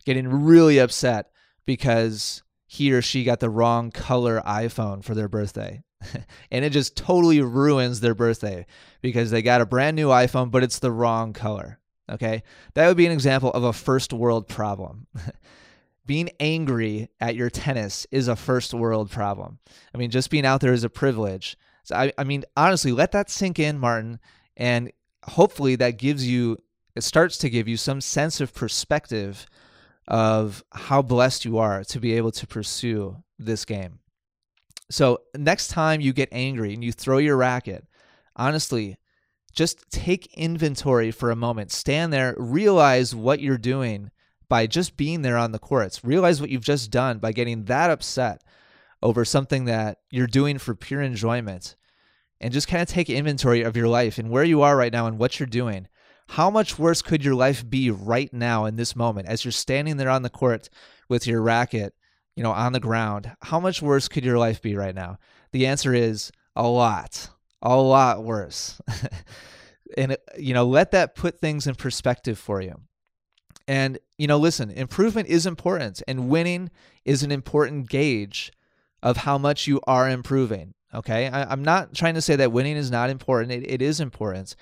getting 0.06 0.28
really 0.28 0.80
upset 0.80 1.32
because 1.66 2.44
he 2.66 2.92
or 2.92 3.02
she 3.02 3.24
got 3.24 3.39
the 3.39 3.50
wrong 3.50 3.92
color 3.92 4.42
iPhone 4.46 5.04
for 5.04 5.13
their 5.13 5.30
birthday. 5.30 5.84
and 6.52 6.66
it 6.66 6.72
just 6.72 6.98
totally 6.98 7.39
ruins 7.42 8.00
their 8.00 8.16
birthday 8.16 8.66
because 9.02 9.32
they 9.32 9.42
got 9.42 9.62
a 9.62 9.66
brand 9.66 9.96
new 9.96 10.10
iPhone, 10.10 10.52
but 10.52 10.63
it's 10.63 10.80
the 10.80 10.92
wrong 10.92 11.34
color. 11.34 11.80
Okay. 12.12 12.44
That 12.74 12.88
would 12.88 12.98
be 12.98 13.06
an 13.06 13.12
example 13.12 13.52
of 13.52 13.63
a 13.63 13.74
first 13.74 14.12
world 14.12 14.48
problem. 14.48 15.08
being 16.06 16.30
angry 16.39 17.10
at 17.22 17.36
your 17.36 17.50
tennis 17.50 18.06
is 18.12 18.28
a 18.28 18.36
first 18.36 18.74
world 18.74 19.10
problem. 19.10 19.60
I 19.94 19.98
mean, 19.98 20.10
just 20.12 20.30
being 20.30 20.46
out 20.46 20.62
there 20.62 20.74
is 20.74 20.84
a 20.84 20.89
privilege. 20.89 21.58
So 21.84 21.96
I, 21.96 22.12
I 22.18 22.24
mean, 22.24 22.44
honestly, 22.58 22.92
let 22.92 23.12
that 23.13 23.30
sink 23.30 23.60
in, 23.60 23.80
Martin, 23.80 24.20
and 24.58 24.92
hopefully 25.24 25.76
that 25.78 25.98
gives 25.98 26.28
you, 26.28 26.58
it 26.95 27.03
starts 27.03 27.38
to 27.39 27.49
give 27.49 27.67
you 27.67 27.77
some 27.77 28.01
sense 28.01 28.39
of 28.39 28.53
perspective 28.53 29.45
of 30.08 30.63
how 30.71 31.01
blessed 31.01 31.45
you 31.45 31.58
are 31.58 31.84
to 31.86 31.99
be 31.99 32.13
able 32.13 32.32
to 32.32 32.47
pursue 32.47 33.17
this 33.39 33.65
game. 33.65 33.99
So 34.89 35.21
next 35.36 35.69
time 35.69 36.01
you 36.01 36.13
get 36.13 36.29
angry 36.32 36.73
and 36.73 36.84
you 36.84 36.91
throw 36.91 37.17
your 37.17 37.38
racket, 37.38 37.86
honestly, 38.36 38.97
just 39.53 39.89
take 39.89 40.34
inventory 40.34 41.12
for 41.12 41.32
a 41.32 41.36
moment. 41.36 41.71
Stand 41.71 42.12
there, 42.12 42.36
realize 42.38 43.15
what 43.15 43.39
you're 43.39 43.58
doing 43.58 44.12
by 44.49 44.67
just 44.67 44.97
being 44.97 45.21
there 45.21 45.38
on 45.38 45.51
the 45.51 45.60
courts. 45.60 46.03
Realize 46.03 46.41
what 46.41 46.49
you've 46.49 46.63
just 46.63 46.91
done 46.91 47.19
by 47.19 47.32
getting 47.32 47.65
that 47.65 47.89
upset 47.89 48.43
over 49.01 49.25
something 49.25 49.65
that 49.65 49.99
you're 50.12 50.27
doing 50.27 50.58
for 50.58 50.75
pure 50.75 51.01
enjoyment. 51.01 51.75
And 52.41 52.51
just 52.51 52.67
kind 52.67 52.82
of 52.82 52.89
take 52.89 53.10
inventory 53.10 53.62
of 53.62 53.77
your 53.77 53.88
life 53.88 54.17
and 54.17 54.29
where 54.29 54.43
you 54.43 54.63
are 54.63 54.75
right 54.75 54.91
now 54.91 55.08
and 55.08 55.17
what 55.17 55.39
you're 55.39 55.47
doing. 55.47 55.88
How 56.29 56.49
much 56.49 56.79
worse 56.79 57.01
could 57.01 57.23
your 57.23 57.36
life 57.36 57.67
be 57.67 57.91
right 57.91 58.33
now 58.33 58.65
in 58.65 58.75
this 58.75 58.95
moment 58.95 59.27
as 59.27 59.43
you're 59.43 59.51
standing 59.51 59.97
there 59.97 60.09
on 60.09 60.23
the 60.23 60.29
court 60.29 60.69
with 61.09 61.27
your 61.27 61.41
racket, 61.41 61.93
you 62.36 62.43
know, 62.43 62.51
on 62.51 62.73
the 62.73 62.79
ground? 62.79 63.31
How 63.41 63.59
much 63.59 63.81
worse 63.81 64.07
could 64.07 64.25
your 64.25 64.38
life 64.38 64.62
be 64.62 64.75
right 64.75 64.95
now? 64.95 65.17
The 65.51 65.67
answer 65.67 65.93
is 65.93 66.31
a 66.55 66.67
lot 66.67 67.29
a 67.63 67.77
lot 67.77 68.23
worse. 68.23 68.79
and, 69.97 70.17
you 70.38 70.53
know, 70.53 70.65
let 70.65 70.91
that 70.91 71.15
put 71.15 71.39
things 71.39 71.65
in 71.65 71.75
perspective 71.75 72.38
for 72.38 72.62
you. 72.62 72.75
And, 73.67 73.97
you 74.17 74.27
know, 74.27 74.38
listen, 74.38 74.69
improvement 74.69 75.29
is 75.29 75.45
important, 75.45 76.03
and 76.07 76.29
winning 76.29 76.69
is 77.05 77.23
an 77.23 77.31
important 77.31 77.89
gauge 77.89 78.51
of 79.01 79.17
how 79.17 79.38
much 79.38 79.65
you 79.65 79.79
are 79.88 80.09
improving. 80.09 80.73
Okay. 80.93 81.27
I, 81.27 81.51
am 81.51 81.63
not 81.63 81.95
trying 81.95 82.13
to 82.15 82.21
say 82.21 82.36
that 82.36 82.51
winning 82.51 82.75
is 82.75 82.91
not 82.91 83.09
important, 83.09 83.51
it, 83.53 83.71
it 83.71 83.81
is 83.81 83.99
important. 83.99 84.55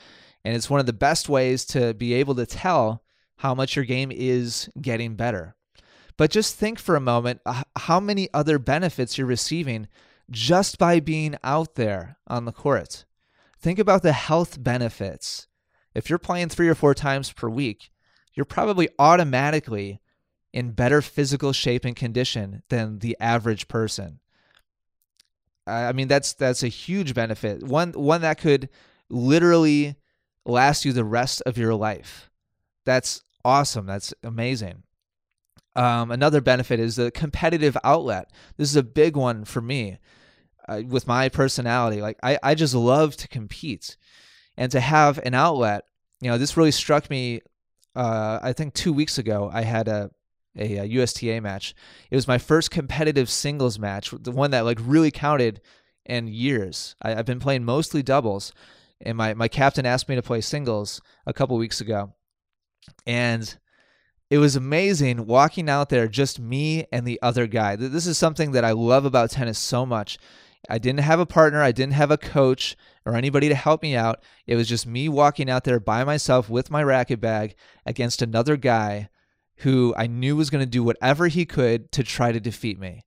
And 0.44 0.56
it's 0.56 0.70
one 0.70 0.80
of 0.80 0.86
the 0.86 0.94
best 0.94 1.30
ways 1.30 1.66
to 1.66 1.94
be 1.94 2.14
able 2.14 2.36
to 2.36 2.46
tell 2.46 3.04
how 3.38 3.54
much 3.56 3.76
your 3.76 3.86
game 3.86 4.12
is 4.12 4.70
getting 4.82 5.16
better. 5.16 5.56
But 6.18 6.32
just 6.32 6.56
think 6.56 6.80
for 6.80 6.96
a 6.96 7.02
moment 7.02 7.42
how 7.76 8.00
many 8.00 8.30
other 8.34 8.60
benefits 8.60 9.18
you're 9.18 9.28
receiving 9.28 9.88
just 10.30 10.78
by 10.78 11.00
being 11.00 11.36
out 11.44 11.76
there 11.76 12.18
on 12.28 12.46
the 12.46 12.52
court. 12.52 13.06
Think 13.60 13.80
about 13.80 14.02
the 14.02 14.14
health 14.14 14.62
benefits. 14.62 15.48
If 15.94 16.10
you're 16.10 16.20
playing 16.20 16.50
three 16.50 16.70
or 16.70 16.76
four 16.76 16.94
times 16.94 17.32
per 17.32 17.50
week, 17.50 17.92
you're 18.34 18.46
probably 18.46 18.90
automatically 18.98 20.00
in 20.54 20.72
better 20.72 21.02
physical 21.02 21.54
shape 21.54 21.86
and 21.86 21.96
condition 21.96 22.64
than 22.70 23.00
the 23.00 23.18
average 23.20 23.68
person. 23.68 24.20
I 25.68 25.92
mean 25.92 26.08
that's 26.08 26.34
that's 26.34 26.64
a 26.64 26.68
huge 26.68 27.14
benefit. 27.14 27.64
One 27.64 27.92
one 27.92 28.22
that 28.22 28.40
could 28.40 28.70
literally 29.10 29.96
last 30.46 30.86
you 30.86 30.94
the 30.94 31.04
rest 31.04 31.42
of 31.46 31.58
your 31.58 31.76
life. 31.76 32.30
That's 32.86 33.24
awesome. 33.46 33.86
That's 33.86 34.14
amazing. 34.24 34.84
Um, 35.76 36.12
another 36.12 36.42
benefit 36.42 36.80
is 36.80 36.98
the 36.98 37.12
competitive 37.12 37.78
outlet. 37.84 38.32
This 38.58 38.70
is 38.70 38.76
a 38.76 38.84
big 38.84 39.16
one 39.16 39.46
for 39.46 39.62
me 39.62 40.00
uh, 40.68 40.82
with 40.88 41.08
my 41.08 41.30
personality. 41.30 42.02
Like 42.02 42.18
I, 42.22 42.38
I 42.44 42.56
just 42.56 42.74
love 42.74 43.16
to 43.18 43.28
compete, 43.28 43.98
and 44.58 44.72
to 44.72 44.80
have 44.80 45.18
an 45.20 45.34
outlet. 45.34 45.86
You 46.20 46.30
know, 46.30 46.38
this 46.38 46.58
really 46.58 46.72
struck 46.72 47.10
me. 47.10 47.42
Uh, 47.96 48.40
I 48.42 48.54
think 48.54 48.74
two 48.74 48.94
weeks 48.94 49.18
ago, 49.18 49.50
I 49.54 49.62
had 49.62 49.88
a, 49.88 50.12
a 50.58 50.78
a 50.78 50.86
USTA 50.86 51.40
match. 51.42 51.74
It 52.10 52.16
was 52.16 52.28
my 52.28 52.38
first 52.38 52.70
competitive 52.70 53.30
singles 53.30 53.80
match, 53.80 54.12
the 54.12 54.32
one 54.32 54.52
that 54.52 54.66
like 54.66 54.80
really 54.82 55.12
counted 55.12 55.62
in 56.06 56.28
years. 56.28 56.96
I, 57.02 57.16
I've 57.16 57.26
been 57.26 57.40
playing 57.40 57.64
mostly 57.64 58.04
doubles, 58.04 58.52
and 59.06 59.18
my 59.18 59.34
my 59.34 59.48
captain 59.48 59.86
asked 59.86 60.10
me 60.10 60.16
to 60.16 60.22
play 60.22 60.42
singles 60.42 61.02
a 61.26 61.34
couple 61.34 61.58
weeks 61.58 61.82
ago, 61.82 62.14
and 63.06 63.58
it 64.30 64.38
was 64.38 64.56
amazing 64.56 65.26
walking 65.26 65.70
out 65.70 65.90
there 65.90 66.08
just 66.08 66.40
me 66.40 66.86
and 66.92 67.06
the 67.06 67.22
other 67.22 67.48
guy. 67.48 67.76
This 67.76 68.08
is 68.08 68.18
something 68.18 68.52
that 68.54 68.64
I 68.64 68.72
love 68.72 69.06
about 69.06 69.32
tennis 69.32 69.60
so 69.60 69.86
much 69.86 70.18
I 70.70 70.78
didn't 70.78 71.02
have 71.02 71.20
a 71.20 71.26
partner, 71.26 71.62
I 71.62 71.72
didn't 71.72 71.94
have 71.94 72.12
a 72.12 72.18
coach 72.18 72.78
or 73.06 73.16
anybody 73.16 73.50
to 73.50 73.56
help 73.56 73.82
me 73.82 73.96
out. 73.96 74.24
It 74.46 74.56
was 74.56 74.70
just 74.70 74.86
me 74.86 75.10
walking 75.10 75.50
out 75.50 75.64
there 75.64 75.80
by 75.80 76.04
myself 76.04 76.50
with 76.50 76.70
my 76.70 76.84
racket 76.84 77.20
bag 77.20 77.56
against 77.86 78.22
another 78.22 78.58
guy 78.58 79.10
who 79.58 79.94
I 79.98 80.08
knew 80.08 80.36
was 80.36 80.50
going 80.50 80.64
to 80.64 80.70
do 80.70 80.84
whatever 80.84 81.28
he 81.28 81.46
could 81.46 81.92
to 81.94 82.04
try 82.04 82.32
to 82.32 82.40
defeat 82.40 82.80
me. 82.80 83.06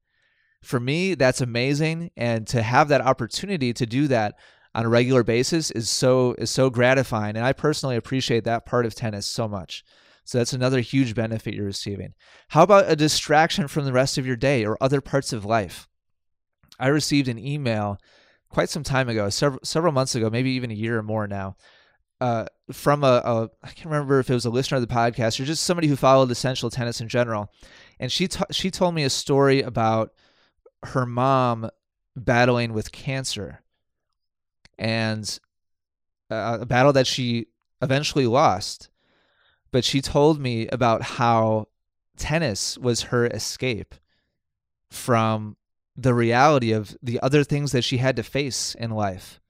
For 0.62 0.80
me, 0.80 1.14
that's 1.14 1.40
amazing 1.40 2.10
and 2.16 2.46
to 2.48 2.62
have 2.62 2.88
that 2.88 3.02
opportunity 3.02 3.72
to 3.74 3.86
do 3.86 4.08
that 4.08 4.34
on 4.74 4.84
a 4.84 4.88
regular 4.88 5.22
basis 5.22 5.70
is 5.70 5.88
so 5.88 6.34
is 6.38 6.50
so 6.50 6.70
gratifying 6.70 7.36
and 7.36 7.44
I 7.44 7.52
personally 7.52 7.96
appreciate 7.96 8.44
that 8.44 8.66
part 8.66 8.86
of 8.86 8.94
tennis 8.94 9.26
so 9.26 9.48
much. 9.48 9.84
So 10.24 10.38
that's 10.38 10.54
another 10.54 10.80
huge 10.80 11.14
benefit 11.14 11.54
you're 11.54 11.66
receiving. 11.66 12.14
How 12.48 12.62
about 12.62 12.90
a 12.90 12.96
distraction 12.96 13.68
from 13.68 13.84
the 13.84 13.92
rest 13.92 14.16
of 14.16 14.26
your 14.26 14.36
day 14.36 14.64
or 14.64 14.78
other 14.80 15.00
parts 15.00 15.32
of 15.32 15.44
life? 15.44 15.86
I 16.78 16.88
received 16.88 17.28
an 17.28 17.38
email 17.38 17.98
quite 18.48 18.70
some 18.70 18.82
time 18.82 19.08
ago, 19.08 19.28
several 19.28 19.60
several 19.64 19.92
months 19.92 20.14
ago, 20.14 20.30
maybe 20.30 20.50
even 20.52 20.70
a 20.70 20.74
year 20.74 20.98
or 20.98 21.02
more 21.02 21.26
now, 21.26 21.56
uh, 22.20 22.46
from 22.72 23.04
a, 23.04 23.20
a 23.24 23.50
I 23.62 23.68
can't 23.68 23.86
remember 23.86 24.18
if 24.18 24.30
it 24.30 24.34
was 24.34 24.46
a 24.46 24.50
listener 24.50 24.76
of 24.76 24.86
the 24.86 24.94
podcast 24.94 25.38
or 25.40 25.44
just 25.44 25.64
somebody 25.64 25.88
who 25.88 25.96
followed 25.96 26.30
essential 26.30 26.70
tennis 26.70 27.00
in 27.00 27.08
general, 27.08 27.52
and 28.00 28.10
she 28.10 28.28
t- 28.28 28.44
she 28.50 28.70
told 28.70 28.94
me 28.94 29.04
a 29.04 29.10
story 29.10 29.60
about 29.60 30.12
her 30.84 31.04
mom 31.04 31.68
battling 32.16 32.72
with 32.72 32.92
cancer, 32.92 33.60
and 34.78 35.38
uh, 36.30 36.58
a 36.60 36.66
battle 36.66 36.92
that 36.92 37.06
she 37.06 37.46
eventually 37.82 38.26
lost, 38.26 38.88
but 39.70 39.84
she 39.84 40.00
told 40.00 40.40
me 40.40 40.66
about 40.68 41.02
how 41.02 41.68
tennis 42.16 42.78
was 42.78 43.02
her 43.02 43.26
escape 43.26 43.94
from 44.90 45.56
the 45.96 46.14
reality 46.14 46.72
of 46.72 46.96
the 47.02 47.20
other 47.20 47.44
things 47.44 47.72
that 47.72 47.84
she 47.84 47.98
had 47.98 48.16
to 48.16 48.22
face 48.22 48.74
in 48.74 48.90
life. 48.90 49.40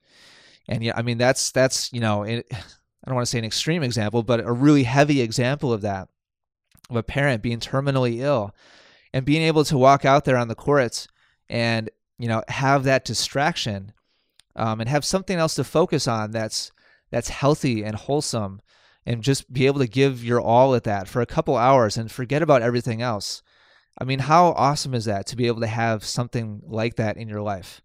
And 0.68 0.82
yeah, 0.82 0.92
I 0.96 1.02
mean 1.02 1.18
that's 1.18 1.52
that's 1.52 1.92
you 1.92 2.00
know 2.00 2.22
it, 2.22 2.46
I 2.52 3.10
don't 3.10 3.16
want 3.16 3.26
to 3.26 3.30
say 3.30 3.38
an 3.38 3.44
extreme 3.44 3.82
example, 3.82 4.22
but 4.22 4.40
a 4.40 4.52
really 4.52 4.84
heavy 4.84 5.20
example 5.20 5.72
of 5.72 5.82
that 5.82 6.08
of 6.90 6.96
a 6.96 7.02
parent 7.02 7.42
being 7.42 7.60
terminally 7.60 8.18
ill 8.18 8.54
and 9.12 9.24
being 9.24 9.42
able 9.42 9.64
to 9.64 9.78
walk 9.78 10.04
out 10.04 10.24
there 10.24 10.36
on 10.36 10.48
the 10.48 10.54
courts 10.54 11.08
and 11.48 11.90
you 12.18 12.28
know 12.28 12.42
have 12.48 12.84
that 12.84 13.04
distraction 13.04 13.92
um, 14.56 14.80
and 14.80 14.88
have 14.88 15.04
something 15.04 15.38
else 15.38 15.54
to 15.54 15.64
focus 15.64 16.06
on 16.08 16.30
that's 16.30 16.72
that's 17.10 17.28
healthy 17.28 17.84
and 17.84 17.96
wholesome 17.96 18.60
and 19.06 19.22
just 19.22 19.52
be 19.52 19.66
able 19.66 19.80
to 19.80 19.86
give 19.86 20.24
your 20.24 20.40
all 20.40 20.74
at 20.74 20.84
that 20.84 21.08
for 21.08 21.20
a 21.20 21.26
couple 21.26 21.56
hours 21.56 21.96
and 21.96 22.10
forget 22.10 22.42
about 22.42 22.62
everything 22.62 23.02
else 23.02 23.42
I 23.98 24.04
mean, 24.04 24.18
how 24.18 24.48
awesome 24.48 24.94
is 24.94 25.04
that 25.04 25.26
to 25.28 25.36
be 25.36 25.46
able 25.46 25.60
to 25.60 25.66
have 25.66 26.04
something 26.04 26.62
like 26.66 26.96
that 26.96 27.16
in 27.16 27.28
your 27.28 27.42
life? 27.42 27.80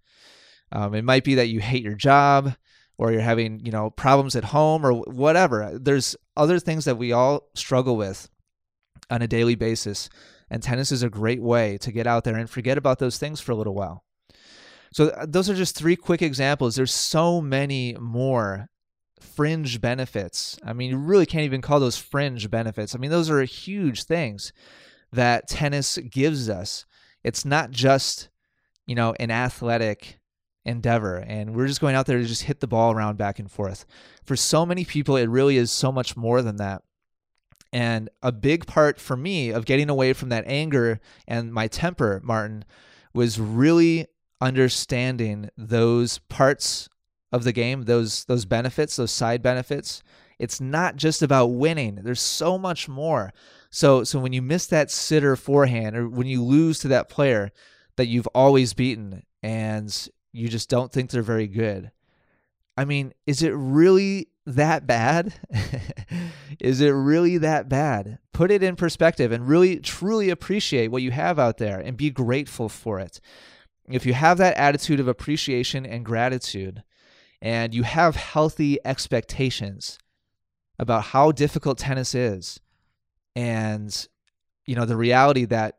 Um, 0.71 0.93
it 0.95 1.03
might 1.03 1.23
be 1.23 1.35
that 1.35 1.47
you 1.47 1.59
hate 1.59 1.83
your 1.83 1.95
job 1.95 2.55
or 2.97 3.11
you're 3.11 3.21
having, 3.21 3.65
you 3.65 3.71
know, 3.71 3.91
problems 3.91 4.35
at 4.35 4.45
home 4.45 4.85
or 4.85 4.93
whatever. 4.93 5.77
There's 5.79 6.15
other 6.35 6.59
things 6.59 6.85
that 6.85 6.97
we 6.97 7.11
all 7.11 7.49
struggle 7.53 7.95
with 7.95 8.29
on 9.09 9.21
a 9.21 9.27
daily 9.27 9.55
basis. 9.55 10.09
And 10.49 10.63
tennis 10.63 10.91
is 10.91 11.03
a 11.03 11.09
great 11.09 11.41
way 11.41 11.77
to 11.79 11.91
get 11.91 12.07
out 12.07 12.23
there 12.23 12.35
and 12.35 12.49
forget 12.49 12.77
about 12.77 12.99
those 12.99 13.17
things 13.17 13.39
for 13.39 13.51
a 13.51 13.55
little 13.55 13.75
while. 13.75 14.03
So, 14.91 15.09
uh, 15.09 15.25
those 15.27 15.49
are 15.49 15.55
just 15.55 15.75
three 15.75 15.95
quick 15.95 16.21
examples. 16.21 16.75
There's 16.75 16.93
so 16.93 17.41
many 17.41 17.95
more 17.99 18.69
fringe 19.19 19.81
benefits. 19.81 20.57
I 20.65 20.73
mean, 20.73 20.91
you 20.91 20.97
really 20.97 21.25
can't 21.25 21.45
even 21.45 21.61
call 21.61 21.79
those 21.79 21.97
fringe 21.97 22.49
benefits. 22.49 22.95
I 22.95 22.97
mean, 22.97 23.11
those 23.11 23.29
are 23.29 23.41
huge 23.43 24.03
things 24.03 24.53
that 25.11 25.47
tennis 25.47 25.97
gives 25.97 26.49
us. 26.49 26.85
It's 27.23 27.45
not 27.45 27.71
just, 27.71 28.29
you 28.85 28.95
know, 28.95 29.13
an 29.19 29.31
athletic 29.31 30.19
endeavor 30.65 31.17
and 31.17 31.55
we're 31.55 31.67
just 31.67 31.81
going 31.81 31.95
out 31.95 32.05
there 32.05 32.19
to 32.19 32.25
just 32.25 32.43
hit 32.43 32.59
the 32.59 32.67
ball 32.67 32.91
around 32.91 33.17
back 33.17 33.39
and 33.39 33.49
forth. 33.49 33.85
For 34.25 34.35
so 34.35 34.65
many 34.65 34.85
people, 34.85 35.15
it 35.15 35.29
really 35.29 35.57
is 35.57 35.71
so 35.71 35.91
much 35.91 36.15
more 36.15 36.41
than 36.41 36.57
that. 36.57 36.83
And 37.71 38.09
a 38.21 38.31
big 38.31 38.65
part 38.65 38.99
for 38.99 39.15
me 39.15 39.51
of 39.51 39.65
getting 39.65 39.89
away 39.89 40.13
from 40.13 40.29
that 40.29 40.45
anger 40.47 40.99
and 41.27 41.53
my 41.53 41.67
temper, 41.67 42.19
Martin, 42.23 42.65
was 43.13 43.39
really 43.39 44.07
understanding 44.41 45.49
those 45.57 46.19
parts 46.29 46.89
of 47.31 47.43
the 47.43 47.51
game, 47.51 47.83
those 47.83 48.25
those 48.25 48.45
benefits, 48.45 48.95
those 48.95 49.11
side 49.11 49.41
benefits. 49.41 50.03
It's 50.37 50.61
not 50.61 50.95
just 50.95 51.21
about 51.21 51.47
winning. 51.47 51.95
There's 51.95 52.21
so 52.21 52.57
much 52.57 52.87
more. 52.87 53.33
So 53.69 54.03
so 54.03 54.19
when 54.19 54.33
you 54.33 54.41
miss 54.41 54.65
that 54.67 54.89
sitter 54.89 55.35
forehand 55.35 55.95
or 55.95 56.07
when 56.07 56.27
you 56.27 56.43
lose 56.43 56.79
to 56.79 56.87
that 56.89 57.09
player 57.09 57.51
that 57.97 58.07
you've 58.07 58.27
always 58.27 58.73
beaten 58.73 59.23
and 59.43 60.09
you 60.31 60.47
just 60.47 60.69
don't 60.69 60.91
think 60.91 61.09
they're 61.09 61.21
very 61.21 61.47
good. 61.47 61.91
I 62.77 62.85
mean, 62.85 63.13
is 63.27 63.43
it 63.43 63.49
really 63.49 64.29
that 64.45 64.87
bad? 64.87 65.33
is 66.59 66.79
it 66.79 66.91
really 66.91 67.37
that 67.39 67.67
bad? 67.67 68.19
Put 68.31 68.51
it 68.51 68.63
in 68.63 68.77
perspective 68.77 69.33
and 69.33 69.49
really 69.49 69.79
truly 69.79 70.29
appreciate 70.29 70.89
what 70.89 71.01
you 71.01 71.11
have 71.11 71.37
out 71.39 71.57
there 71.57 71.79
and 71.79 71.97
be 71.97 72.09
grateful 72.09 72.69
for 72.69 72.99
it. 72.99 73.19
If 73.89 74.05
you 74.05 74.13
have 74.13 74.37
that 74.37 74.57
attitude 74.57 74.99
of 74.99 75.07
appreciation 75.07 75.85
and 75.85 76.05
gratitude 76.05 76.83
and 77.41 77.73
you 77.73 77.83
have 77.83 78.15
healthy 78.15 78.77
expectations 78.85 79.97
about 80.77 81.05
how 81.05 81.31
difficult 81.31 81.77
tennis 81.77 82.13
is, 82.13 82.59
and 83.35 84.07
you 84.65 84.75
know 84.75 84.85
the 84.85 84.97
reality 84.97 85.45
that 85.45 85.77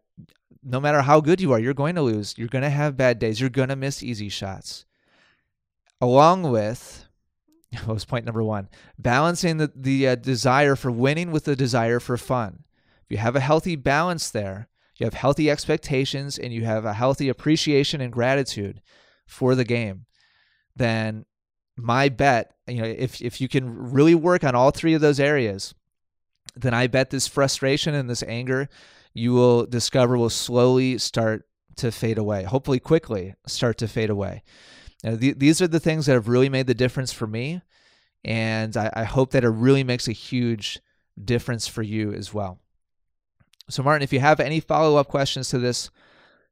no 0.63 0.81
matter 0.81 1.03
how 1.03 1.21
good 1.21 1.41
you 1.41 1.53
are 1.53 1.59
you're 1.59 1.75
going 1.75 1.95
to 1.95 2.03
lose 2.03 2.35
you're 2.37 2.49
going 2.49 2.63
to 2.63 2.71
have 2.71 2.97
bad 2.97 3.19
days 3.19 3.41
you're 3.41 3.51
going 3.51 3.69
to 3.69 3.77
miss 3.77 4.03
easy 4.03 4.29
shots 4.29 4.85
along 6.01 6.43
with 6.43 7.09
what 7.85 7.95
was 7.95 8.05
point 8.05 8.25
number 8.25 8.43
one? 8.43 8.69
Balancing 8.99 9.59
the, 9.59 9.73
the 9.75 10.09
uh, 10.09 10.15
desire 10.17 10.77
for 10.77 10.91
winning 10.91 11.31
with 11.31 11.45
the 11.45 11.57
desire 11.57 12.01
for 12.01 12.17
fun. 12.17 12.65
If 13.05 13.13
you 13.13 13.19
have 13.19 13.37
a 13.37 13.41
healthy 13.41 13.77
balance 13.77 14.31
there 14.31 14.69
you 15.01 15.07
have 15.07 15.15
healthy 15.15 15.51
expectations 15.51 16.39
and 16.39 16.53
you 16.53 16.65
have 16.65 16.85
a 16.85 16.95
healthy 16.95 17.29
appreciation 17.29 18.01
and 18.01 18.13
gratitude 18.13 18.81
for 19.27 19.55
the 19.55 19.65
game 19.65 20.07
then 20.77 21.25
my 21.77 22.09
bet 22.09 22.53
you 22.67 22.81
know 22.81 22.87
if, 22.87 23.21
if 23.21 23.41
you 23.41 23.49
can 23.49 23.93
really 23.93 24.15
work 24.15 24.45
on 24.45 24.55
all 24.55 24.71
three 24.71 24.95
of 24.95 25.01
those 25.01 25.21
areas 25.21 25.75
then 26.55 26.75
I 26.75 26.87
bet 26.87 27.11
this 27.11 27.27
frustration 27.27 27.95
and 27.95 28.09
this 28.11 28.23
anger 28.25 28.69
you 29.15 29.33
will 29.33 29.67
discover 29.67 30.17
will 30.17 30.31
slowly 30.31 30.99
start 30.99 31.47
to 31.77 31.91
fade 31.91 32.19
away. 32.19 32.45
Hopefully, 32.45 32.79
quickly 32.79 33.35
start 33.47 33.79
to 33.79 33.89
fade 33.89 34.11
away. 34.11 34.43
Now, 35.03 35.17
th- 35.17 35.39
these 35.39 35.61
are 35.63 35.69
the 35.69 35.81
things 35.81 36.07
that 36.07 36.13
have 36.13 36.29
really 36.29 36.49
made 36.49 36.67
the 36.67 36.75
difference 36.75 37.13
for 37.13 37.27
me. 37.27 37.63
And 38.25 38.77
I, 38.77 38.91
I 38.95 39.05
hope 39.05 39.31
that 39.31 39.45
it 39.45 39.49
really 39.49 39.83
makes 39.83 40.07
a 40.07 40.13
huge 40.13 40.79
difference 41.23 41.67
for 41.67 41.83
you 41.83 42.13
as 42.13 42.35
well. 42.35 42.60
So, 43.71 43.83
Martin, 43.83 44.03
if 44.03 44.13
you 44.13 44.21
have 44.21 44.41
any 44.41 44.61
follow 44.61 44.97
up 44.97 45.09
questions 45.09 45.49
to 45.51 45.59
this, 45.59 45.91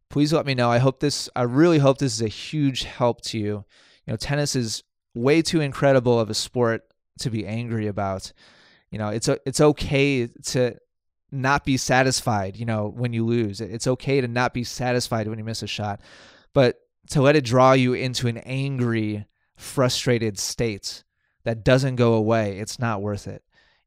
please 0.08 0.32
let 0.32 0.46
me 0.46 0.54
know. 0.54 0.70
I 0.70 0.78
hope 0.78 1.00
this, 1.00 1.28
I 1.36 1.42
really 1.42 1.78
hope 1.78 1.98
this 1.98 2.14
is 2.14 2.22
a 2.22 2.28
huge 2.28 2.84
help 2.84 3.20
to 3.22 3.38
you. 3.38 3.64
You 4.06 4.12
know, 4.12 4.16
tennis 4.16 4.56
is 4.56 4.84
way 5.14 5.42
too 5.42 5.60
incredible 5.60 6.18
of 6.18 6.30
a 6.30 6.34
sport 6.34 6.84
to 7.18 7.30
be 7.30 7.46
angry 7.46 7.88
about 7.88 8.32
you 8.90 8.98
know 8.98 9.08
it's 9.08 9.28
it's 9.28 9.60
okay 9.60 10.28
to 10.44 10.76
not 11.30 11.64
be 11.64 11.76
satisfied, 11.76 12.56
you 12.56 12.64
know, 12.64 12.88
when 12.88 13.12
you 13.12 13.24
lose. 13.24 13.60
It's 13.60 13.86
okay 13.86 14.20
to 14.20 14.28
not 14.28 14.54
be 14.54 14.64
satisfied 14.64 15.28
when 15.28 15.38
you 15.38 15.44
miss 15.44 15.62
a 15.62 15.66
shot, 15.66 16.00
but 16.54 16.80
to 17.10 17.20
let 17.20 17.36
it 17.36 17.44
draw 17.44 17.72
you 17.72 17.92
into 17.92 18.28
an 18.28 18.38
angry, 18.38 19.26
frustrated 19.54 20.38
state 20.38 21.04
that 21.44 21.64
doesn't 21.64 21.96
go 21.96 22.14
away, 22.14 22.58
it's 22.58 22.78
not 22.78 23.02
worth 23.02 23.26
it. 23.26 23.42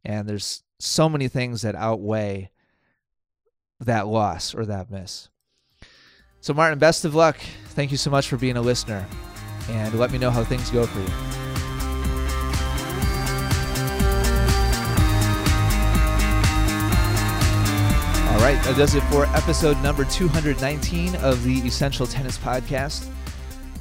And 0.06 0.30
there's 0.30 0.63
so 0.80 1.10
many 1.10 1.28
things 1.28 1.63
that 1.63 1.74
outweigh 1.74 2.52
that 3.82 4.08
loss 4.08 4.56
or 4.56 4.65
that 4.65 4.89
miss. 4.89 5.30
So, 6.39 6.54
Martin, 6.54 6.80
best 6.80 7.06
of 7.06 7.13
luck. 7.13 7.38
Thank 7.70 7.91
you 7.91 7.98
so 7.98 8.10
much 8.10 8.28
for 8.28 8.38
being 8.38 8.58
a 8.58 8.62
listener. 8.62 9.06
And 9.70 9.98
let 10.00 10.12
me 10.12 10.17
know 10.17 10.32
how 10.32 10.44
things 10.44 10.70
go 10.72 10.86
for 10.86 11.00
you. 11.00 11.06
All 18.32 18.48
right, 18.48 18.60
that 18.63 18.76
does 18.76 18.96
it 18.96 19.02
for 19.02 19.26
episode 19.36 19.80
number 19.84 20.04
219 20.04 21.15
of 21.17 21.44
the 21.44 21.60
Essential 21.60 22.08
Tennis 22.08 22.39
Podcast. 22.39 23.08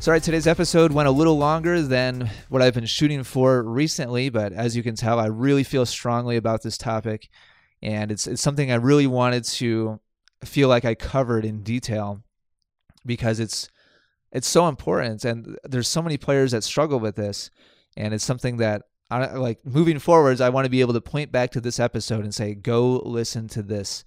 Sorry, 0.01 0.21
today's 0.21 0.47
episode 0.47 0.93
went 0.93 1.09
a 1.09 1.13
little 1.13 1.39
longer 1.39 1.81
than 1.81 2.31
what 2.51 2.61
I've 2.61 2.75
been 2.75 2.85
shooting 2.85 3.23
for 3.23 3.63
recently, 3.63 4.29
but 4.29 4.53
as 4.53 4.77
you 4.77 4.83
can 4.83 4.95
tell, 4.95 5.19
I 5.19 5.27
really 5.27 5.65
feel 5.65 5.87
strongly 5.87 6.37
about 6.37 6.63
this 6.63 6.77
topic, 6.77 7.31
and 7.83 8.11
it's 8.11 8.27
it's 8.27 8.43
something 8.43 8.71
I 8.71 8.77
really 8.77 9.07
wanted 9.07 9.45
to 9.45 10.01
feel 10.45 10.69
like 10.69 10.85
I 10.85 10.95
covered 10.95 11.45
in 11.45 11.63
detail 11.63 12.23
because 13.05 13.41
it's 13.41 13.69
it's 14.33 14.49
so 14.49 14.69
important, 14.69 15.25
and 15.25 15.59
there's 15.65 15.89
so 15.89 16.03
many 16.03 16.17
players 16.17 16.53
that 16.53 16.65
struggle 16.65 17.01
with 17.01 17.17
this, 17.17 17.51
and 17.97 18.15
it's 18.15 18.25
something 18.25 18.59
that 18.59 18.83
I 19.11 19.35
like 19.35 19.59
moving 19.65 19.99
forwards. 19.99 20.41
I 20.41 20.51
want 20.51 20.67
to 20.67 20.71
be 20.71 20.81
able 20.81 20.95
to 20.95 21.01
point 21.01 21.33
back 21.33 21.51
to 21.53 21.61
this 21.61 21.81
episode 21.81 22.25
and 22.25 22.35
say, 22.35 22.55
"Go 22.55 23.03
listen 23.05 23.49
to 23.49 23.63
this." 23.63 24.05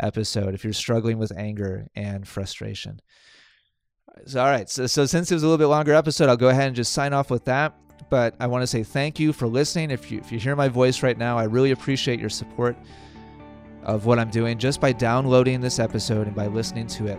episode 0.00 0.54
if 0.54 0.64
you're 0.64 0.72
struggling 0.72 1.18
with 1.18 1.32
anger 1.36 1.86
and 1.94 2.26
frustration. 2.26 3.00
So, 4.26 4.40
all 4.40 4.50
right. 4.50 4.68
So, 4.68 4.86
so 4.86 5.06
since 5.06 5.30
it 5.30 5.34
was 5.34 5.42
a 5.42 5.46
little 5.46 5.58
bit 5.58 5.66
longer 5.66 5.94
episode, 5.94 6.28
I'll 6.28 6.36
go 6.36 6.48
ahead 6.48 6.68
and 6.68 6.76
just 6.76 6.92
sign 6.92 7.12
off 7.12 7.30
with 7.30 7.44
that. 7.46 7.76
But 8.10 8.36
I 8.38 8.46
want 8.46 8.62
to 8.62 8.66
say 8.66 8.82
thank 8.82 9.18
you 9.18 9.32
for 9.32 9.46
listening. 9.46 9.90
If 9.90 10.10
you 10.10 10.18
if 10.20 10.30
you 10.30 10.38
hear 10.38 10.54
my 10.54 10.68
voice 10.68 11.02
right 11.02 11.16
now, 11.16 11.38
I 11.38 11.44
really 11.44 11.70
appreciate 11.70 12.20
your 12.20 12.30
support 12.30 12.76
of 13.84 14.06
what 14.06 14.18
I'm 14.18 14.30
doing 14.30 14.58
just 14.58 14.80
by 14.80 14.92
downloading 14.92 15.60
this 15.60 15.78
episode 15.78 16.26
and 16.26 16.34
by 16.34 16.46
listening 16.46 16.86
to 16.88 17.06
it. 17.06 17.18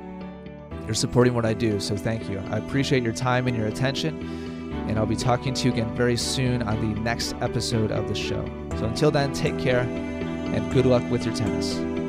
You're 0.86 0.93
supporting 0.93 1.34
what 1.34 1.45
I 1.45 1.54
do, 1.54 1.80
so 1.80 1.95
thank 1.95 2.30
you. 2.30 2.39
I 2.51 2.58
appreciate 2.58 3.04
your 3.04 3.13
time 3.13 3.47
and 3.47 3.58
your 3.58 3.67
attention, 3.67 4.19
and 4.88 4.99
I'll 4.99 5.06
be 5.06 5.15
talking 5.15 5.54
to 5.54 5.65
you 5.65 5.73
again 5.73 5.95
very 5.95 6.17
soon 6.17 6.62
on 6.62 6.93
the 6.93 6.99
next 7.01 7.34
episode 7.41 7.91
of 7.91 8.08
the 8.08 8.15
show. 8.15 8.45
So 8.78 8.86
until 8.86 9.12
then, 9.12 9.34
take 9.34 9.58
care 9.58 9.82
and 9.82 10.71
good 10.73 10.86
luck 10.86 11.04
with 11.10 11.25
your 11.25 11.36
tennis. 11.36 12.05